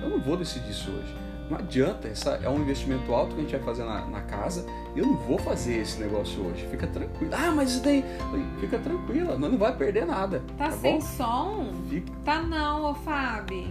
[0.02, 1.14] Eu não vou decidir isso hoje.
[1.50, 4.64] Não adianta, essa é um investimento alto que a gente vai fazer na, na casa.
[4.94, 6.64] e Eu não vou fazer esse negócio hoje.
[6.70, 7.32] Fica tranquilo.
[7.34, 8.04] Ah, mas isso daí.
[8.60, 10.42] Fica tranquila, nós não vai perder nada.
[10.56, 11.00] Tá, Tá, sem bom?
[11.00, 11.72] som?
[11.88, 13.66] Fica- Tá não, ô Fábio.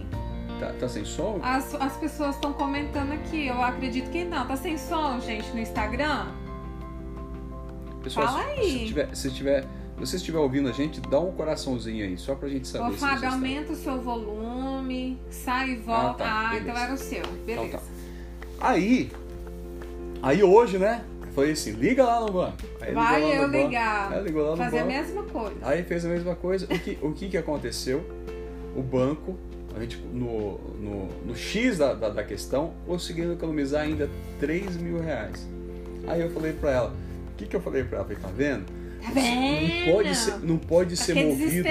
[0.60, 1.40] Tá, tá sem som?
[1.42, 3.46] As, as pessoas estão comentando aqui.
[3.48, 4.46] Eu acredito que não.
[4.46, 6.26] Tá sem som, gente, no Instagram?
[8.02, 8.70] Pessoal, fala se- aí.
[8.78, 9.64] Se tiver, se tiver
[9.98, 12.94] você estiver ouvindo a gente, dá um coraçãozinho aí, só pra gente saber.
[12.94, 16.24] Ô, Fábio, aumenta o seu volume, sai e volta.
[16.24, 17.22] Ah, tá, Ah, então era o seu.
[17.44, 17.66] Beleza.
[17.66, 17.84] Então tá.
[18.60, 19.10] Aí,
[20.22, 21.04] aí hoje, né?
[21.34, 22.56] Foi assim, liga lá no banco.
[22.80, 23.56] Aí ligou Vai eu banco.
[23.56, 24.12] ligar.
[24.12, 24.92] Aí ligou lá no Fazer a banco.
[24.96, 25.56] mesma coisa.
[25.62, 26.64] Aí fez a mesma coisa.
[26.64, 28.02] O que, o que, que aconteceu?
[28.74, 29.36] O banco,
[29.74, 35.00] a gente, no, no, no X da, da, da questão, conseguindo economizar ainda 3 mil
[35.00, 35.46] reais.
[36.06, 36.94] Aí eu falei pra ela,
[37.32, 38.10] o que, que eu falei pra ela?
[38.10, 38.66] Eu falei, tá vendo?
[39.02, 39.86] Tá vendo?
[39.86, 41.68] Não pode ser, não pode ser Quer movido.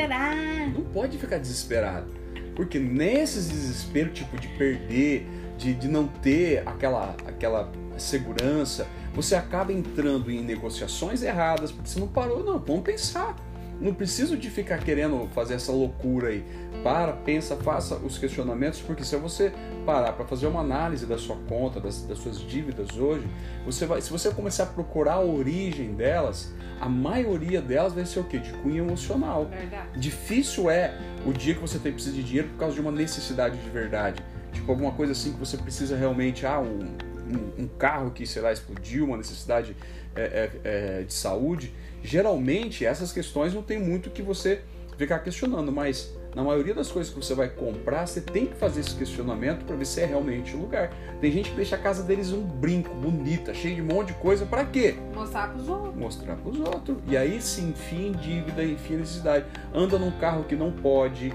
[0.74, 2.08] Não pode ficar desesperado.
[2.56, 9.72] Porque nesses desesperos, tipo, de perder, de, de não ter aquela, aquela segurança, você acaba
[9.74, 13.36] entrando em negociações erradas, porque você não parou, não, vamos pensar.
[13.80, 16.44] Não preciso de ficar querendo fazer essa loucura aí.
[16.84, 19.54] Para, pensa, faça os questionamentos, porque se você
[19.86, 23.26] parar para fazer uma análise da sua conta, das, das suas dívidas hoje,
[23.66, 28.20] você vai, se você começar a procurar a origem delas, a maioria delas vai ser
[28.20, 28.38] o quê?
[28.38, 29.46] De cunho emocional.
[29.46, 30.00] Verdade.
[30.00, 33.58] Difícil é o dia que você tem precisa de dinheiro por causa de uma necessidade
[33.58, 34.24] de verdade.
[34.54, 36.98] Tipo, alguma coisa assim que você precisa realmente, ah, um,
[37.30, 39.76] um, um carro que, sei lá, explodiu, uma necessidade
[40.16, 41.74] é, é, é, de saúde.
[42.04, 44.62] Geralmente, essas questões não tem muito que você
[44.98, 48.82] ficar questionando, mas na maioria das coisas que você vai comprar, você tem que fazer
[48.82, 50.92] esse questionamento para ver se é realmente o lugar.
[51.20, 54.14] Tem gente que deixa a casa deles um brinco, bonita, cheio de um monte de
[54.16, 54.96] coisa, para quê?
[55.14, 55.96] Mostrar pros outros.
[55.96, 56.98] mostrar para os outros.
[57.08, 59.46] E aí se enfia em dívida, enfia em necessidade.
[59.74, 61.34] Anda num carro que não pode,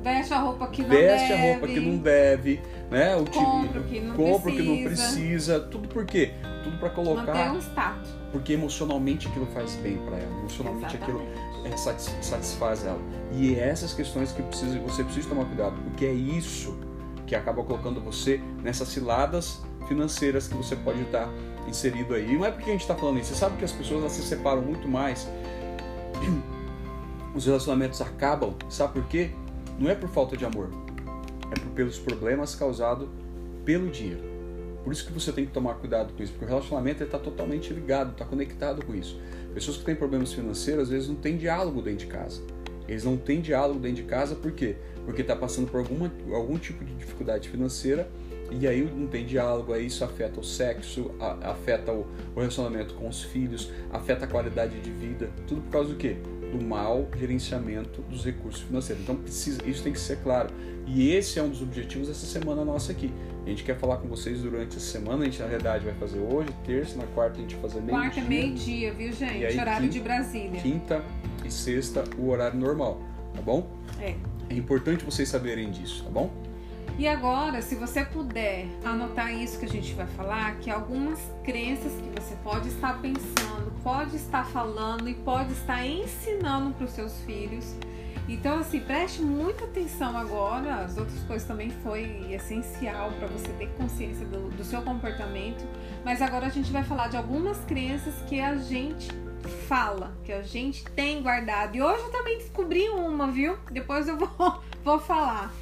[0.00, 1.42] Veste a roupa que não veste deve.
[1.42, 3.16] a roupa que não deve, né?
[3.16, 5.12] O Compra o que não compra o que não precisa.
[5.18, 5.60] precisa.
[5.60, 6.30] Tudo por quê?
[6.62, 8.08] Tudo para Manter colocar, um status.
[8.32, 10.38] Porque emocionalmente aquilo faz bem para ela.
[10.38, 11.74] Emocionalmente aquilo Exatamente.
[11.74, 13.00] é, satis- satisfaz ela.
[13.32, 16.76] E é essas questões que precisa, você precisa tomar cuidado, porque é isso
[17.26, 21.28] que acaba colocando você nessas ciladas financeiras que você pode estar
[21.66, 22.32] inserido aí.
[22.32, 24.12] E não é porque a gente está falando isso, você sabe que as pessoas elas
[24.12, 25.28] se separam muito mais.
[27.34, 29.30] Os relacionamentos acabam, sabe por quê?
[29.78, 30.70] Não é por falta de amor,
[31.50, 33.08] é por, pelos problemas causados
[33.64, 34.22] pelo dinheiro.
[34.84, 37.72] Por isso que você tem que tomar cuidado com isso, porque o relacionamento está totalmente
[37.72, 39.20] ligado, está conectado com isso.
[39.52, 42.40] Pessoas que têm problemas financeiros às vezes não têm diálogo dentro de casa.
[42.86, 44.76] Eles não têm diálogo dentro de casa por quê?
[45.04, 48.08] Porque está passando por alguma, algum tipo de dificuldade financeira
[48.50, 51.10] e aí não tem diálogo, aí isso afeta o sexo,
[51.42, 55.90] afeta o, o relacionamento com os filhos, afeta a qualidade de vida, tudo por causa
[55.90, 56.16] do quê?
[56.52, 59.02] Do mau gerenciamento dos recursos financeiros.
[59.02, 60.48] Então precisa, isso tem que ser claro.
[60.86, 63.12] E esse é um dos objetivos dessa semana nossa aqui.
[63.44, 66.18] A gente quer falar com vocês durante essa semana, a gente na verdade vai fazer
[66.18, 69.44] hoje, terça, na quarta a gente vai fazer meio Quarta, dia, meio-dia, viu, gente?
[69.44, 70.60] Aí, Horário quinta- de Brasília.
[70.60, 71.02] quinta
[71.44, 73.00] e sexta o horário normal,
[73.34, 73.70] tá bom?
[74.00, 74.14] É.
[74.50, 76.30] É importante vocês saberem disso, tá bom?
[76.98, 81.92] E agora, se você puder anotar isso que a gente vai falar, que algumas crenças
[81.92, 87.20] que você pode estar pensando, pode estar falando e pode estar ensinando para os seus
[87.20, 87.72] filhos.
[88.28, 90.74] Então, assim, preste muita atenção agora.
[90.84, 95.64] As outras coisas também foi essencial para você ter consciência do, do seu comportamento.
[96.04, 99.08] Mas agora a gente vai falar de algumas crenças que a gente
[99.68, 101.76] fala, que a gente tem guardado.
[101.76, 103.56] E hoje eu também descobri uma, viu?
[103.70, 105.54] Depois eu vou, vou falar.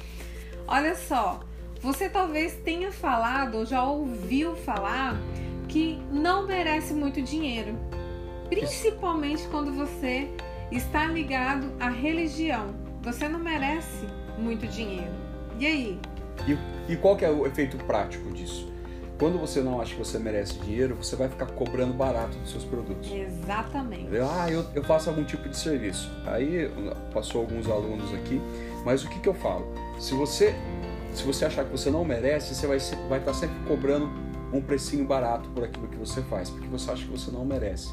[0.67, 1.39] Olha só,
[1.81, 5.17] você talvez tenha falado ou já ouviu falar
[5.69, 7.77] que não merece muito dinheiro,
[8.49, 10.29] principalmente quando você
[10.69, 12.75] está ligado à religião.
[13.01, 14.05] Você não merece
[14.37, 15.13] muito dinheiro.
[15.57, 15.99] E aí?
[16.89, 18.71] E qual que é o efeito prático disso?
[19.17, 22.63] Quando você não acha que você merece dinheiro, você vai ficar cobrando barato dos seus
[22.63, 23.11] produtos.
[23.11, 24.03] Exatamente.
[24.03, 24.29] Entendeu?
[24.29, 26.11] Ah, eu, eu faço algum tipo de serviço.
[26.25, 26.69] Aí
[27.11, 28.39] passou alguns alunos aqui,
[28.85, 29.65] mas o que, que eu falo?
[29.99, 30.55] Se você,
[31.13, 32.77] se você achar que você não merece, você vai,
[33.09, 34.09] vai estar sempre cobrando
[34.53, 37.91] um precinho barato por aquilo que você faz, porque você acha que você não merece.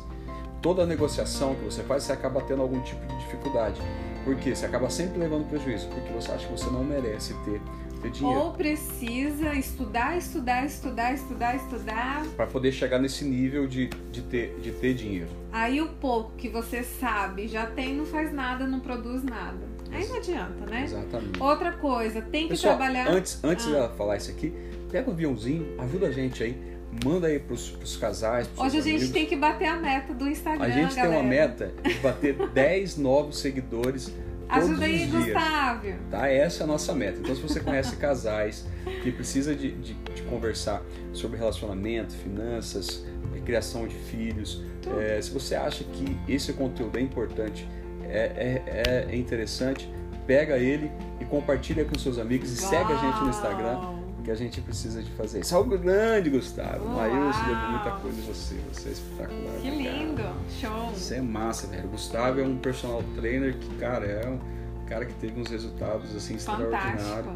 [0.60, 3.80] Toda negociação que você faz, você acaba tendo algum tipo de dificuldade.
[4.24, 4.54] Por quê?
[4.54, 7.60] Você acaba sempre levando prejuízo, porque você acha que você não merece ter,
[8.00, 8.40] ter dinheiro.
[8.40, 12.26] Ou precisa estudar, estudar, estudar, estudar, estudar.
[12.34, 15.28] para poder chegar nesse nível de, de, ter, de ter dinheiro.
[15.52, 19.73] Aí o pouco que você sabe já tem, não faz nada, não produz nada.
[19.94, 20.82] Aí não adianta, né?
[20.84, 21.42] Exatamente.
[21.42, 23.08] Outra coisa, tem que Pessoal, trabalhar.
[23.08, 23.70] antes, antes Ah.
[23.70, 24.52] dela falar isso aqui,
[24.90, 26.56] pega o aviãozinho, ajuda a gente aí,
[27.04, 29.10] manda aí pros, pros casais, pros Hoje a gente amigos.
[29.12, 30.64] tem que bater a meta do Instagram.
[30.64, 31.20] A gente tem galera.
[31.20, 34.12] uma meta de bater 10 novos seguidores
[34.48, 35.24] todos Ajuda aí, os dias.
[35.24, 35.88] Gustavo.
[36.10, 36.28] Tá?
[36.28, 37.18] Essa é a nossa meta.
[37.18, 38.66] Então, se você conhece casais
[39.02, 43.04] que precisa de, de, de conversar sobre relacionamento, finanças,
[43.44, 44.62] criação de filhos,
[45.00, 47.68] eh, se você acha que esse conteúdo é importante,
[48.16, 49.90] é, é, é interessante,
[50.26, 53.74] pega ele e compartilha com seus amigos e segue a gente no Instagram.
[53.74, 54.04] Uau.
[54.24, 55.54] que a gente precisa de fazer isso.
[55.54, 56.84] Algo grande, Gustavo.
[56.86, 56.96] Uau.
[56.96, 58.54] Maílson levou muita coisa em você.
[58.72, 59.54] Você é espetacular.
[59.60, 59.76] Que cara.
[59.76, 60.22] lindo!
[60.48, 60.90] Show!
[60.94, 61.84] Você é massa, velho.
[61.84, 64.38] O Gustavo é um personal trainer que, cara, é um
[64.86, 67.34] cara que teve uns resultados assim extraordinários.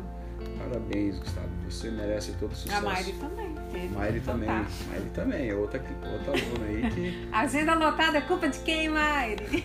[0.58, 1.48] Parabéns, Gustavo.
[1.68, 2.78] Você merece todo o sucesso.
[2.78, 3.47] A Mari também.
[3.72, 3.88] Teve.
[3.88, 4.48] Maíri também.
[4.48, 4.90] Fantástico.
[4.90, 5.48] Maíri também.
[5.50, 7.28] É outra, outra aluna aí que.
[7.32, 9.64] Agenda lotada é culpa de quem, Mari?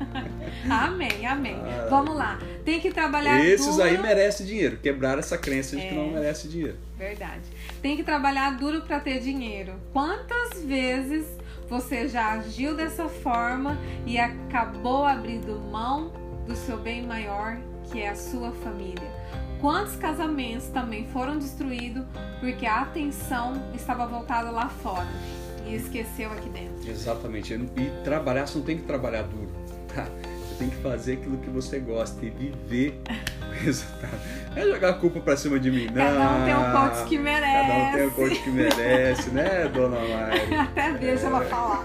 [0.70, 1.56] amém, amém.
[1.56, 1.86] Ah.
[1.90, 2.38] Vamos lá.
[2.64, 3.82] Tem que trabalhar Esses duro.
[3.82, 4.76] aí merecem dinheiro.
[4.78, 5.94] Quebrar essa crença de que É.
[5.94, 6.76] não merece dinheiro.
[6.96, 7.42] Verdade.
[7.82, 9.74] Tem que trabalhar duro para ter dinheiro.
[9.92, 11.26] Quantas vezes
[11.68, 16.12] você já agiu dessa forma e acabou abrindo mão
[16.46, 17.56] do seu bem maior,
[17.90, 19.13] que é a sua família?
[19.64, 22.04] Quantos casamentos também foram destruídos
[22.38, 25.08] porque a atenção estava voltada lá fora
[25.66, 26.86] e esqueceu aqui dentro?
[26.86, 27.54] Exatamente.
[27.54, 29.48] E trabalhar, você não tem que trabalhar duro,
[29.88, 30.04] tá?
[30.04, 33.00] Você tem que fazer aquilo que você gosta e viver
[33.40, 34.20] o resultado.
[34.54, 35.94] Não é jogar a culpa pra cima de mim, não.
[35.94, 37.66] Cada um tem o coach que merece.
[37.66, 40.60] Cada um tem o coach que merece, né, dona Mayra?
[40.76, 41.82] Até deixa ela falar.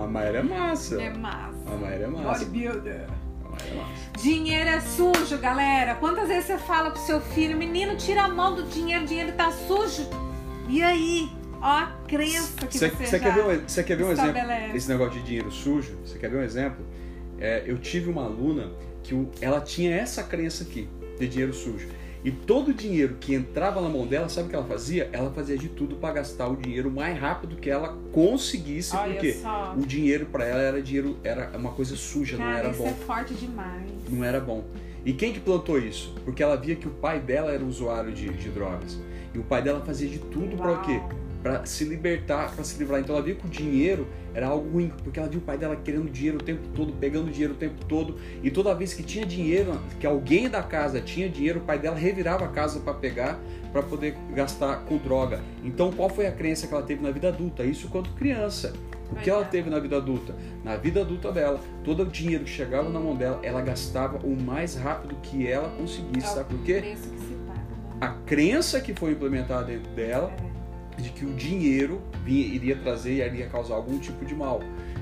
[0.02, 1.02] A Mayra é massa.
[1.02, 1.70] É massa.
[1.70, 2.44] A Mayra é massa.
[2.46, 3.06] Bodybuilder.
[4.24, 5.96] Dinheiro é sujo, galera.
[5.96, 9.32] Quantas vezes você fala pro seu filho, menino, tira a mão do dinheiro, o dinheiro
[9.32, 10.08] tá sujo.
[10.66, 11.28] E aí?
[11.60, 14.40] Ó a crença que Você você, você já quer ver você quer ver um exemplo?
[14.74, 16.86] Esse negócio de dinheiro sujo, você quer ver um exemplo?
[17.38, 21.86] É, eu tive uma aluna que ela tinha essa crença aqui, de dinheiro sujo.
[22.24, 25.10] E todo o dinheiro que entrava na mão dela, sabe o que ela fazia?
[25.12, 29.34] Ela fazia de tudo para gastar o dinheiro mais rápido que ela conseguisse, Olha porque
[29.34, 29.74] só.
[29.76, 32.88] o dinheiro para ela era dinheiro, era uma coisa suja, não Cara, era isso bom.
[32.88, 33.90] é forte demais.
[34.08, 34.64] Não era bom.
[35.04, 36.14] E quem que plantou isso?
[36.24, 38.98] Porque ela via que o pai dela era usuário de, de drogas.
[39.34, 41.02] E o pai dela fazia de tudo para o quê?
[41.44, 43.00] Para se libertar, para se livrar.
[43.00, 45.76] Então ela via que o dinheiro era algo ruim, porque ela viu o pai dela
[45.76, 48.16] querendo dinheiro o tempo todo, pegando dinheiro o tempo todo.
[48.42, 51.96] E toda vez que tinha dinheiro, que alguém da casa tinha dinheiro, o pai dela
[51.96, 53.38] revirava a casa para pegar,
[53.70, 55.42] para poder gastar com droga.
[55.62, 57.62] Então qual foi a crença que ela teve na vida adulta?
[57.62, 58.72] Isso quando criança.
[59.12, 60.34] O que ela teve na vida adulta?
[60.64, 64.34] Na vida adulta dela, todo o dinheiro que chegava na mão dela, ela gastava o
[64.34, 66.26] mais rápido que ela conseguisse.
[66.26, 66.80] É Sabe por quê?
[66.80, 66.96] né?
[68.00, 70.53] A crença que foi implementada dentro dela É.
[70.98, 74.60] de que o dinheiro vinha- iria trazer e iria causar algum tipo de mal.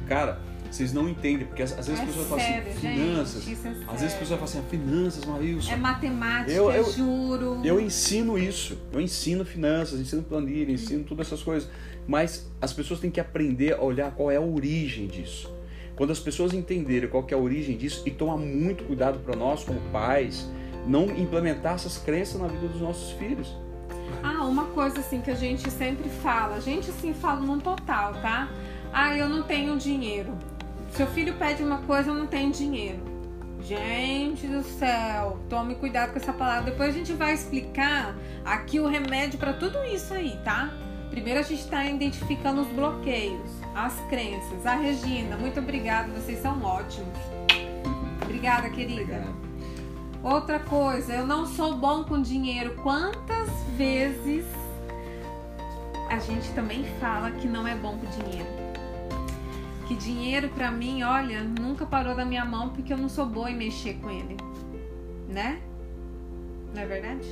[0.08, 3.46] Cara, vocês não entendem, porque às, às vezes É as pessoas falam assim, gente, finanças.
[3.46, 5.72] isso é Às vezes as pessoas falam assim, ah, finanças, Marilson.
[5.72, 7.60] É matemática, Eu- eu- é juro.
[7.64, 8.78] Eu ensino isso.
[8.92, 11.68] Eu ensino finanças, ensino planilha, ensino todas essas coisas.
[12.06, 15.52] Mas as pessoas têm que aprender a olhar qual é a origem disso.
[15.94, 19.62] Quando as pessoas entenderem qual é a origem disso e tomar muito cuidado para nós,
[19.62, 20.48] como pais,
[20.86, 23.54] não implementar essas crenças na vida dos nossos filhos.
[24.52, 28.50] Uma coisa assim que a gente sempre fala, a gente assim fala num total, tá?
[28.92, 30.36] Ah, eu não tenho dinheiro.
[30.90, 33.00] Seu filho pede uma coisa, eu não tenho dinheiro.
[33.62, 36.70] Gente do céu, tome cuidado com essa palavra.
[36.70, 40.70] Depois a gente vai explicar aqui o remédio para tudo isso aí, tá?
[41.08, 44.66] Primeiro a gente está identificando os bloqueios, as crenças.
[44.66, 47.16] A Regina, muito obrigada, vocês são ótimos.
[48.22, 49.24] Obrigada, querida.
[50.22, 52.76] Outra coisa, eu não sou bom com dinheiro.
[52.82, 53.48] Quantas
[53.82, 54.44] vezes
[56.08, 58.48] a gente também fala que não é bom com dinheiro?
[59.88, 63.50] Que dinheiro pra mim, olha, nunca parou da minha mão porque eu não sou boa
[63.50, 64.36] em mexer com ele.
[65.28, 65.60] Né?
[66.72, 67.26] Não é verdade?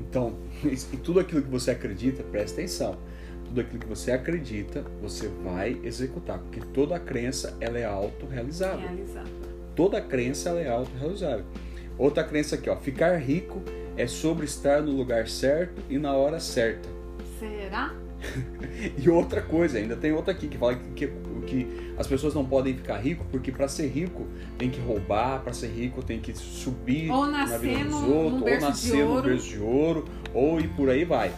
[0.00, 2.98] Então, e tudo aquilo que você acredita, presta atenção.
[3.44, 8.80] Tudo aquilo que você acredita, você vai executar, porque toda crença ela é autorrealizável.
[8.80, 9.24] Realizar.
[9.76, 11.44] Toda crença ela é autorrealizável.
[11.96, 13.62] Outra crença aqui, ó, ficar rico
[13.96, 16.88] é sobre estar no lugar certo e na hora certa.
[17.38, 17.92] Será?
[18.98, 21.12] E outra coisa, ainda tem outra aqui que fala que, que,
[21.46, 24.26] que as pessoas não podem ficar rico porque para ser rico
[24.58, 28.60] tem que roubar, para ser rico tem que subir Ou na vida dos outros, ou
[28.60, 30.04] nascer no berço de ouro,
[30.34, 31.32] ou e por aí vai.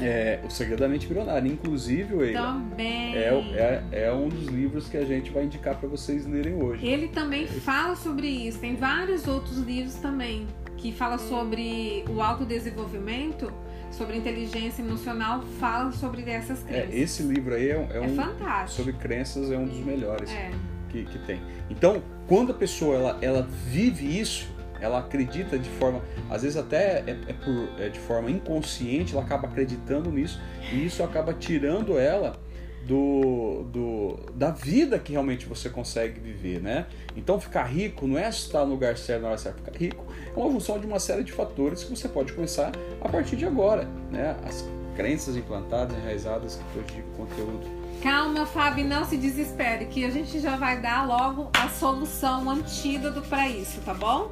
[0.00, 3.14] É, o Segredo da Mente Milionária, inclusive, ele Também.
[3.14, 6.84] é, é, é um dos livros que a gente vai indicar para vocês lerem hoje.
[6.84, 8.58] Ele também fala sobre isso.
[8.58, 10.46] Tem vários outros livros também
[10.82, 13.52] que fala sobre o autodesenvolvimento,
[13.92, 16.94] sobre inteligência emocional, fala sobre essas É, crenças.
[16.94, 18.70] esse livro aí é, um- é É, um fantástico.
[18.82, 20.28] sobre crenças é um dos melhores.
[20.30, 20.50] É.
[20.90, 21.40] que, que tem.
[21.70, 24.46] Então, quando a pessoa ela, ela vive isso,
[24.78, 29.22] ela acredita de forma, às vezes até é, é por, é de forma inconsciente, ela
[29.24, 30.38] acaba acreditando nisso
[30.70, 32.38] e isso acaba tirando ela
[32.86, 36.86] do, do da vida que realmente você consegue viver, né?
[37.16, 39.58] Então, ficar rico não é estar no lugar certo na hora certa.
[39.58, 40.04] Ficar rico
[40.34, 43.44] é uma função de uma série de fatores que você pode começar a partir de
[43.44, 44.36] agora, né?
[44.44, 44.64] As
[44.96, 47.82] crenças implantadas, enraizadas que prejudicam o conteúdo.
[48.02, 52.50] Calma, Fábio, não se desespere, que a gente já vai dar logo a solução, o
[52.50, 54.30] antídoto para isso, tá bom?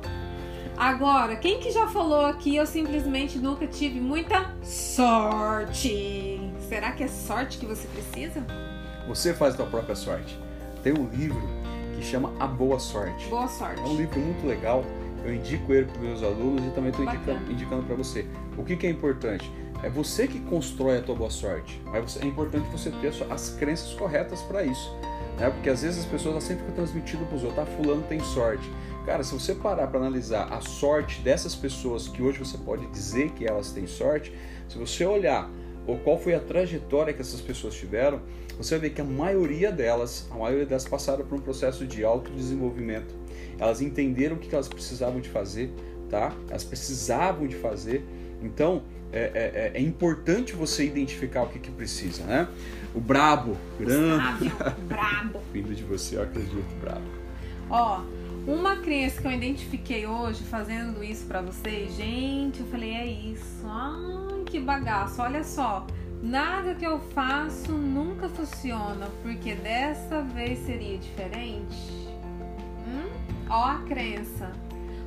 [0.77, 6.40] Agora, quem que já falou aqui, eu simplesmente nunca tive muita sorte?
[6.71, 8.47] Será que é sorte que você precisa?
[9.09, 10.39] Você faz a sua própria sorte.
[10.85, 11.43] Tem um livro
[11.97, 13.27] que chama A Boa Sorte.
[13.27, 13.81] Boa sorte.
[13.81, 14.85] É um livro muito legal.
[15.25, 18.25] Eu indico ele para meus alunos e também estou indicando, indicando para você.
[18.57, 19.51] O que, que é importante?
[19.83, 21.83] É você que constrói a tua boa sorte.
[21.87, 24.97] Mas é importante você ter as crenças corretas para isso.
[25.41, 25.51] Né?
[25.51, 28.71] Porque às vezes as pessoas sempre ficam transmitindo para os outros, tá, fulano tem sorte.
[29.05, 33.31] Cara, se você parar para analisar a sorte dessas pessoas que hoje você pode dizer
[33.31, 34.33] que elas têm sorte,
[34.69, 35.51] se você olhar
[35.87, 38.21] ou qual foi a trajetória que essas pessoas tiveram,
[38.57, 42.05] você vai ver que a maioria delas, a maioria delas passaram por um processo de
[42.05, 43.15] autodesenvolvimento.
[43.59, 45.71] Elas entenderam o que elas precisavam de fazer,
[46.09, 46.33] tá?
[46.49, 48.05] Elas precisavam de fazer.
[48.43, 52.49] Então, é, é, é importante você identificar o que, que precisa, né?
[52.95, 54.53] O brabo, grande.
[54.87, 55.41] brabo.
[55.53, 57.05] Vindo de você, eu acredito, brabo.
[57.69, 58.03] Ó,
[58.47, 63.67] uma crença que eu identifiquei hoje fazendo isso para vocês, gente, eu falei, é isso.
[64.47, 65.23] Que bagaço.
[65.23, 65.87] Olha só.
[66.23, 71.79] Nada que eu faço nunca funciona, porque dessa vez seria diferente.
[72.87, 73.09] Hum?
[73.49, 74.53] Ó a crença.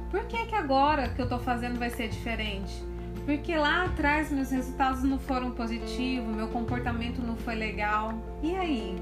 [0.09, 2.83] Por que que agora que eu tô fazendo vai ser diferente?
[3.25, 8.13] Porque lá atrás meus resultados não foram positivos, meu comportamento não foi legal.
[8.41, 8.95] E aí?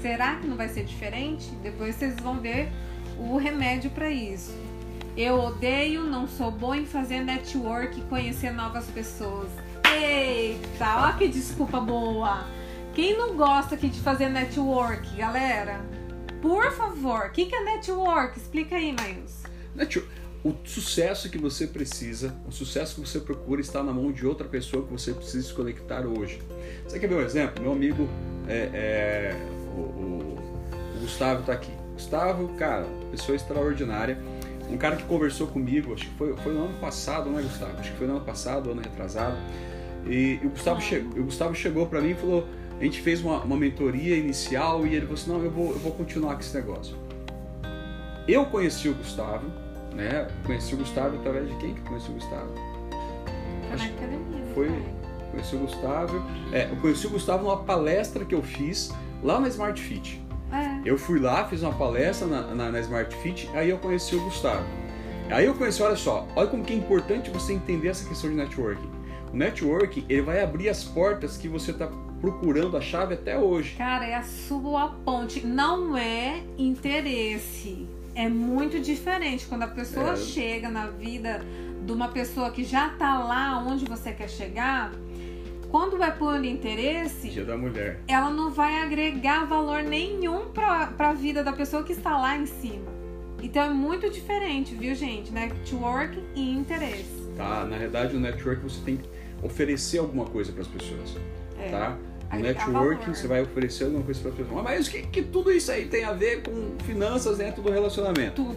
[0.00, 1.50] Será que não vai ser diferente?
[1.62, 2.68] Depois vocês vão ver
[3.18, 4.54] o remédio para isso.
[5.16, 9.48] Eu odeio, não sou bom em fazer network e conhecer novas pessoas.
[9.96, 12.44] Eita, ó que desculpa boa.
[12.94, 15.80] Quem não gosta aqui de fazer network, galera?
[16.42, 18.38] Por favor, o que, que é network?
[18.38, 19.44] Explica aí, Maius.
[20.44, 24.46] O sucesso que você precisa, o sucesso que você procura está na mão de outra
[24.46, 26.42] pessoa que você precisa se conectar hoje.
[26.86, 27.62] Você quer ver um exemplo?
[27.62, 28.06] Meu amigo
[28.46, 29.36] é, é,
[29.74, 31.83] o, o Gustavo está aqui.
[31.94, 34.18] Gustavo, cara, pessoa extraordinária.
[34.68, 37.78] Um cara que conversou comigo, acho que foi, foi no ano passado, não é, Gustavo?
[37.78, 39.36] Acho que foi no ano passado, ano retrasado.
[40.06, 42.46] E, e o, Gustavo che, o Gustavo chegou para mim e falou:
[42.80, 45.78] a gente fez uma, uma mentoria inicial e ele falou assim: não, eu vou, eu
[45.78, 46.96] vou continuar com esse negócio.
[48.26, 49.46] Eu conheci o Gustavo,
[49.94, 50.28] né?
[50.44, 52.54] Conheci o Gustavo através de quem que conheci o Gustavo?
[53.68, 54.44] Foi na academia.
[54.54, 54.82] Foi.
[55.30, 56.22] Conheci o Gustavo.
[56.52, 58.92] É, eu conheci o Gustavo numa palestra que eu fiz
[59.22, 60.23] lá na Smart Fit.
[60.52, 60.80] É.
[60.84, 64.24] Eu fui lá, fiz uma palestra na, na, na, Smart Fit, aí eu conheci o
[64.24, 64.64] Gustavo.
[65.30, 68.36] Aí eu conheci, olha só, olha como que é importante você entender essa questão de
[68.36, 68.90] networking.
[69.32, 71.88] O networking, ele vai abrir as portas que você está
[72.20, 73.74] procurando a chave até hoje.
[73.76, 75.44] Cara, é a sua ponte.
[75.44, 77.88] Não é interesse.
[78.14, 80.16] É muito diferente quando a pessoa é.
[80.16, 81.42] chega na vida
[81.84, 84.92] de uma pessoa que já está lá onde você quer chegar
[85.74, 87.98] quando vai por interesse, Dia da mulher.
[88.06, 92.46] ela não vai agregar valor nenhum para a vida da pessoa que está lá em
[92.46, 92.86] cima.
[93.42, 95.32] Então é muito diferente, viu, gente?
[95.32, 97.28] Network e interesse.
[97.36, 99.08] Tá, na verdade o network você tem que
[99.42, 101.16] oferecer alguma coisa para as pessoas,
[101.58, 101.68] é.
[101.70, 101.98] tá?
[102.32, 104.62] No networking você vai oferecer alguma coisa para as pessoas.
[104.62, 108.44] Mas o que, que tudo isso aí tem a ver com finanças dentro do relacionamento?
[108.44, 108.56] Tudo.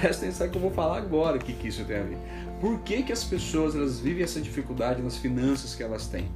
[0.00, 2.18] Presta atenção que eu vou falar agora o que, que isso tem a ver.
[2.60, 6.28] Por que, que as pessoas elas vivem essa dificuldade nas finanças que elas têm?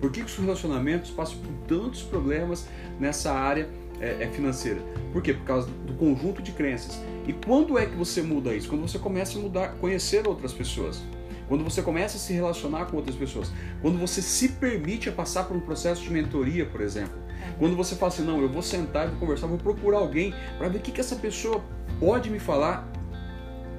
[0.00, 2.66] Por que, que os relacionamentos passam por tantos problemas
[2.98, 3.68] nessa área
[4.00, 4.80] é, é financeira?
[5.12, 5.34] Por quê?
[5.34, 7.00] Por causa do conjunto de crenças.
[7.26, 8.68] E quando é que você muda isso?
[8.68, 11.02] Quando você começa a mudar, conhecer outras pessoas.
[11.48, 13.52] Quando você começa a se relacionar com outras pessoas.
[13.82, 17.18] Quando você se permite a passar por um processo de mentoria, por exemplo.
[17.58, 20.68] Quando você fala assim, não, eu vou sentar e vou conversar, vou procurar alguém para
[20.68, 21.62] ver o que, que essa pessoa
[21.98, 22.90] pode me falar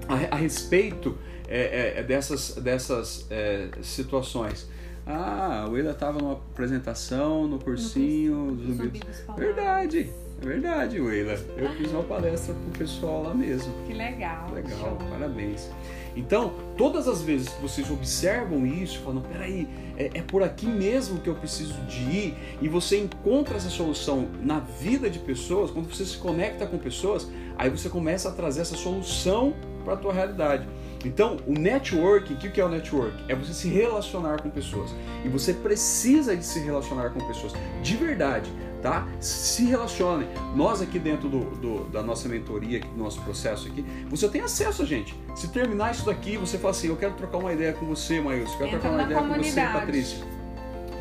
[0.08, 1.18] a, a respeito
[1.48, 4.70] é, é, dessas, dessas é, situações.
[5.06, 9.24] Ah, a Willa estava numa apresentação no cursinho dos zumbidos.
[9.36, 10.10] Verdade,
[10.42, 11.40] é verdade, Willa.
[11.58, 13.74] Eu fiz uma palestra pro pessoal lá mesmo.
[13.86, 14.52] Que legal.
[14.52, 14.98] Legal, show.
[15.10, 15.70] parabéns.
[16.16, 21.20] Então, todas as vezes que vocês observam isso, falando, peraí, é, é por aqui mesmo
[21.20, 25.94] que eu preciso de ir, e você encontra essa solução na vida de pessoas, quando
[25.94, 29.54] você se conecta com pessoas, aí você começa a trazer essa solução
[29.86, 30.68] para a tua realidade.
[31.04, 33.24] Então, o networking, o que é o networking?
[33.28, 34.94] É você se relacionar com pessoas.
[35.26, 39.08] E você precisa de se relacionar com pessoas de verdade, tá?
[39.20, 40.28] Se relacione.
[40.56, 44.86] Nós aqui dentro do, do, da nossa mentoria, do nosso processo aqui, você tem acesso,
[44.86, 45.16] gente.
[45.36, 48.54] Se terminar isso daqui, você fala assim, eu quero trocar uma ideia com você, Maílson,
[48.54, 49.56] eu quero trocar uma ideia comunidade.
[49.56, 50.26] com você, Patrícia.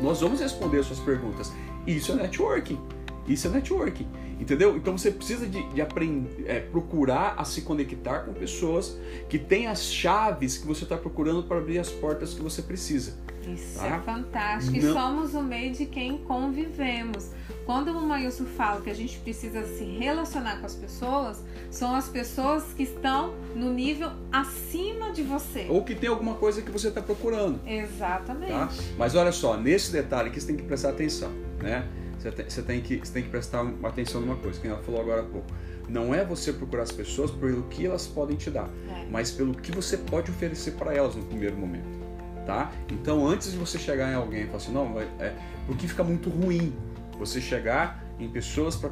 [0.01, 1.51] Nós vamos responder suas perguntas.
[1.85, 2.79] Isso é networking.
[3.31, 4.07] Isso é networking,
[4.39, 4.75] entendeu?
[4.75, 8.97] Então você precisa de, de aprender, é, procurar a se conectar com pessoas
[9.29, 13.15] que têm as chaves que você está procurando para abrir as portas que você precisa.
[13.47, 13.87] Isso tá?
[13.87, 14.77] é fantástico.
[14.77, 14.89] Não...
[14.89, 17.29] E somos o meio de quem convivemos.
[17.65, 22.09] quando o Maílson fala que a gente precisa se relacionar com as pessoas, são as
[22.09, 25.67] pessoas que estão no nível acima de você.
[25.69, 27.59] Ou que tem alguma coisa que você está procurando.
[27.65, 28.51] Exatamente.
[28.51, 28.69] Tá?
[28.97, 31.87] Mas olha só, nesse detalhe aqui você tem que prestar atenção, né?
[32.21, 35.01] Você tem, você tem, que, você tem que prestar atenção numa coisa, que ela falou
[35.01, 35.47] agora há pouco.
[35.89, 39.05] Não é você procurar as pessoas pelo que elas podem te dar, É.
[39.09, 41.87] mas pelo que você pode oferecer para elas no primeiro momento,
[42.45, 42.71] tá?
[42.91, 45.33] Então, antes de você chegar em alguém e falar assim, não, é,
[45.65, 46.73] porque fica muito ruim
[47.17, 48.91] você chegar em pessoas pra,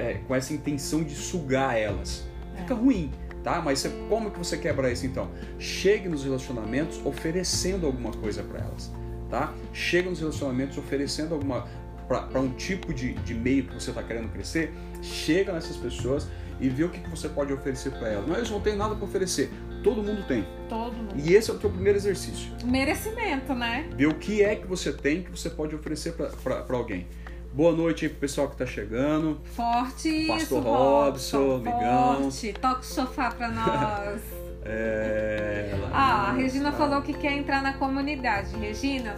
[0.00, 2.24] é, com essa intenção de sugar elas.
[2.56, 2.76] Fica É.
[2.76, 3.10] ruim,
[3.44, 3.62] tá?
[3.64, 5.30] Mas como que você quebra isso então?
[5.60, 8.92] Chegue nos relacionamentos oferecendo alguma coisa para elas,
[9.30, 9.54] tá?
[9.72, 11.66] Chega nos relacionamentos oferecendo alguma
[12.06, 16.28] para um tipo de, de meio que você está querendo crescer, chega nessas pessoas
[16.60, 18.26] e vê o que, que você pode oferecer para elas.
[18.26, 19.50] Não, eu não tenho nada para oferecer.
[19.82, 20.46] Todo mundo tem.
[20.68, 21.14] Todo mundo.
[21.16, 22.50] E esse é o teu primeiro exercício.
[22.64, 23.88] Merecimento, né?
[23.94, 27.06] Ver o que é que você tem que você pode oferecer para alguém.
[27.52, 29.40] Boa noite aí pro pessoal que tá chegando.
[29.54, 32.22] Forte isso, Pastor Robson, amigão.
[32.22, 32.52] Forte.
[32.54, 34.20] Toca o sofá pra nós.
[34.66, 35.74] É...
[35.92, 38.56] Ah, a Regina falou que quer entrar na comunidade.
[38.56, 39.14] Regina,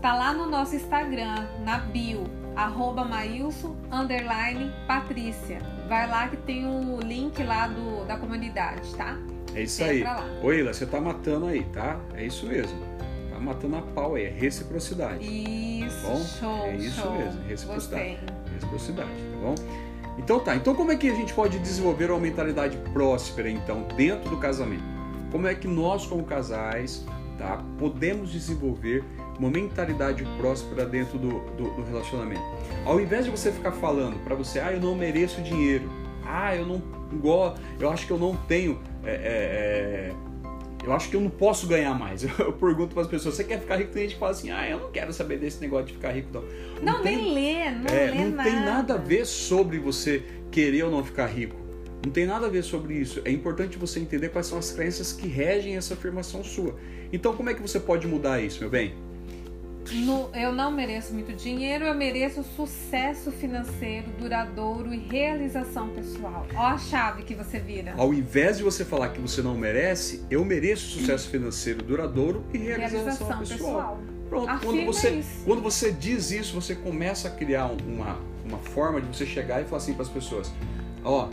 [0.00, 2.24] tá lá no nosso Instagram, na bio,
[2.56, 5.58] arroba mailson, underline, patrícia.
[5.88, 9.16] Vai lá que tem o link lá do, da comunidade, tá?
[9.54, 10.02] É isso Entra aí.
[10.02, 10.26] lá.
[10.42, 11.98] Ô Ila, você tá matando aí, tá?
[12.14, 12.78] É isso mesmo.
[13.30, 15.24] Tá matando a pau aí, é reciprocidade.
[15.24, 17.12] Isso, Bom, show, é isso show.
[17.12, 18.10] mesmo, reciprocidade.
[18.10, 18.54] Gostei.
[18.54, 19.54] Reciprocidade, tá bom?
[20.18, 24.28] Então tá, então como é que a gente pode desenvolver uma mentalidade próspera então dentro
[24.28, 24.84] do casamento?
[25.32, 27.04] Como é que nós como casais,
[27.40, 29.02] tá, podemos desenvolver
[29.38, 32.42] uma mentalidade próspera dentro do, do, do relacionamento?
[32.84, 35.90] Ao invés de você ficar falando para você, ah, eu não mereço dinheiro,
[36.24, 36.78] ah, eu não
[37.18, 40.12] gosto, eu acho que eu não tenho, é, é, é,
[40.84, 42.22] eu acho que eu não posso ganhar mais.
[42.38, 43.92] Eu pergunto para as pessoas, você quer ficar rico?
[43.92, 46.28] Tem gente que fala assim, ah, eu não quero saber desse negócio de ficar rico
[46.32, 46.42] não.
[46.82, 48.50] Não, tem- nem lê, não é, lê não nada.
[48.50, 51.56] tem nada a ver sobre você querer ou não ficar rico.
[52.04, 53.20] Não tem nada a ver sobre isso.
[53.24, 56.74] É importante você entender quais são as crenças que regem essa afirmação sua.
[57.12, 58.94] Então, como é que você pode mudar isso, meu bem?
[59.92, 66.46] No- eu não mereço muito dinheiro, eu mereço sucesso financeiro duradouro e realização pessoal.
[66.54, 67.94] Ó a chave que você vira.
[67.96, 72.58] Ao invés de você falar que você não merece, eu mereço sucesso financeiro duradouro e
[72.58, 74.00] realização, pessoal.
[74.28, 75.44] Pronto, quando você, isso.
[75.44, 79.60] quando você diz isso, você começa a criar um, uma, uma forma de você chegar
[79.60, 80.52] e falar assim para as pessoas:
[81.02, 81.28] ó,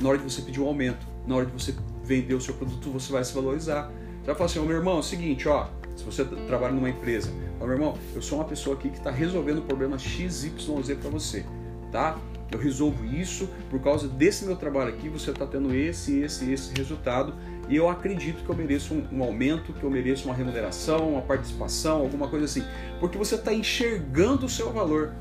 [0.00, 1.74] na hora de você pedir um aumento, na hora de você
[2.04, 3.90] vender o seu produto, você vai se valorizar.
[4.20, 6.72] Você vai falar assim: ó, meu irmão, é o seguinte, ó, se você tra- trabalha
[6.72, 7.30] numa empresa,
[7.60, 10.52] ó, meu irmão, eu sou uma pessoa aqui que está resolvendo o problema XYZ
[11.00, 11.44] para você,
[11.90, 12.18] tá?
[12.50, 16.72] Eu resolvo isso por causa desse meu trabalho aqui, você está tendo esse, esse, esse
[16.74, 17.34] resultado
[17.68, 21.22] e eu acredito que eu mereço um, um aumento, que eu mereço uma remuneração, uma
[21.22, 22.62] participação, alguma coisa assim,
[23.00, 25.12] porque você está enxergando o seu valor.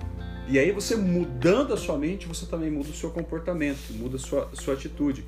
[0.47, 4.19] E aí você mudando a sua mente, você também muda o seu comportamento, muda a
[4.19, 5.25] sua, sua atitude.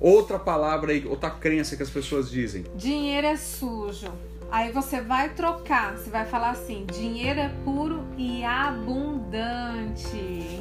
[0.00, 2.64] Outra palavra aí, outra crença que as pessoas dizem.
[2.76, 4.10] Dinheiro é sujo.
[4.50, 10.06] Aí você vai trocar, você vai falar assim: dinheiro é puro e abundante.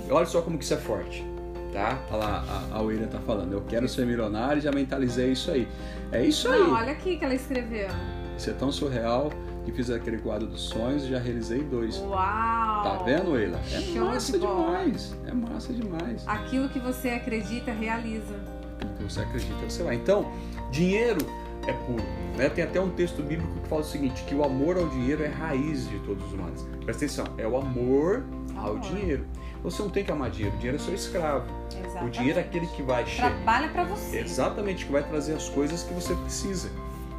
[0.10, 1.24] Olha só como que isso é forte,
[1.72, 2.00] tá?
[2.10, 5.52] Olha lá, a, a William tá falando, eu quero ser milionário e já mentalizei isso
[5.52, 5.68] aí.
[6.12, 6.60] É isso aí.
[6.60, 7.90] Não, olha aqui que ela escreveu.
[8.38, 9.32] Isso é tão surreal
[9.66, 11.98] que fiz aquele quadro dos sonhos e já realizei dois.
[11.98, 12.84] Uau!
[12.84, 13.60] Tá vendo, Eila?
[13.72, 15.16] É Show massa de demais.
[15.26, 16.28] É massa demais.
[16.28, 18.36] Aquilo que você acredita, realiza.
[18.82, 19.96] Aquilo que você acredita, você vai.
[19.96, 20.32] Então,
[20.72, 21.26] dinheiro
[21.68, 22.04] é puro.
[22.38, 22.50] né?
[22.50, 25.28] Tem até um texto bíblico que fala o seguinte, que o amor ao dinheiro é
[25.28, 26.62] raiz de todos os males.
[26.84, 28.24] Presta atenção, é o amor
[28.56, 28.80] ao Amor.
[28.82, 29.26] dinheiro.
[29.64, 31.46] Você não tem que amar dinheiro, o dinheiro é seu escravo.
[31.72, 32.06] Exatamente.
[32.06, 33.30] O dinheiro é aquele que vai chegar.
[33.32, 34.20] Trabalha pra você.
[34.20, 36.70] Exatamente, que vai trazer as coisas que você precisa.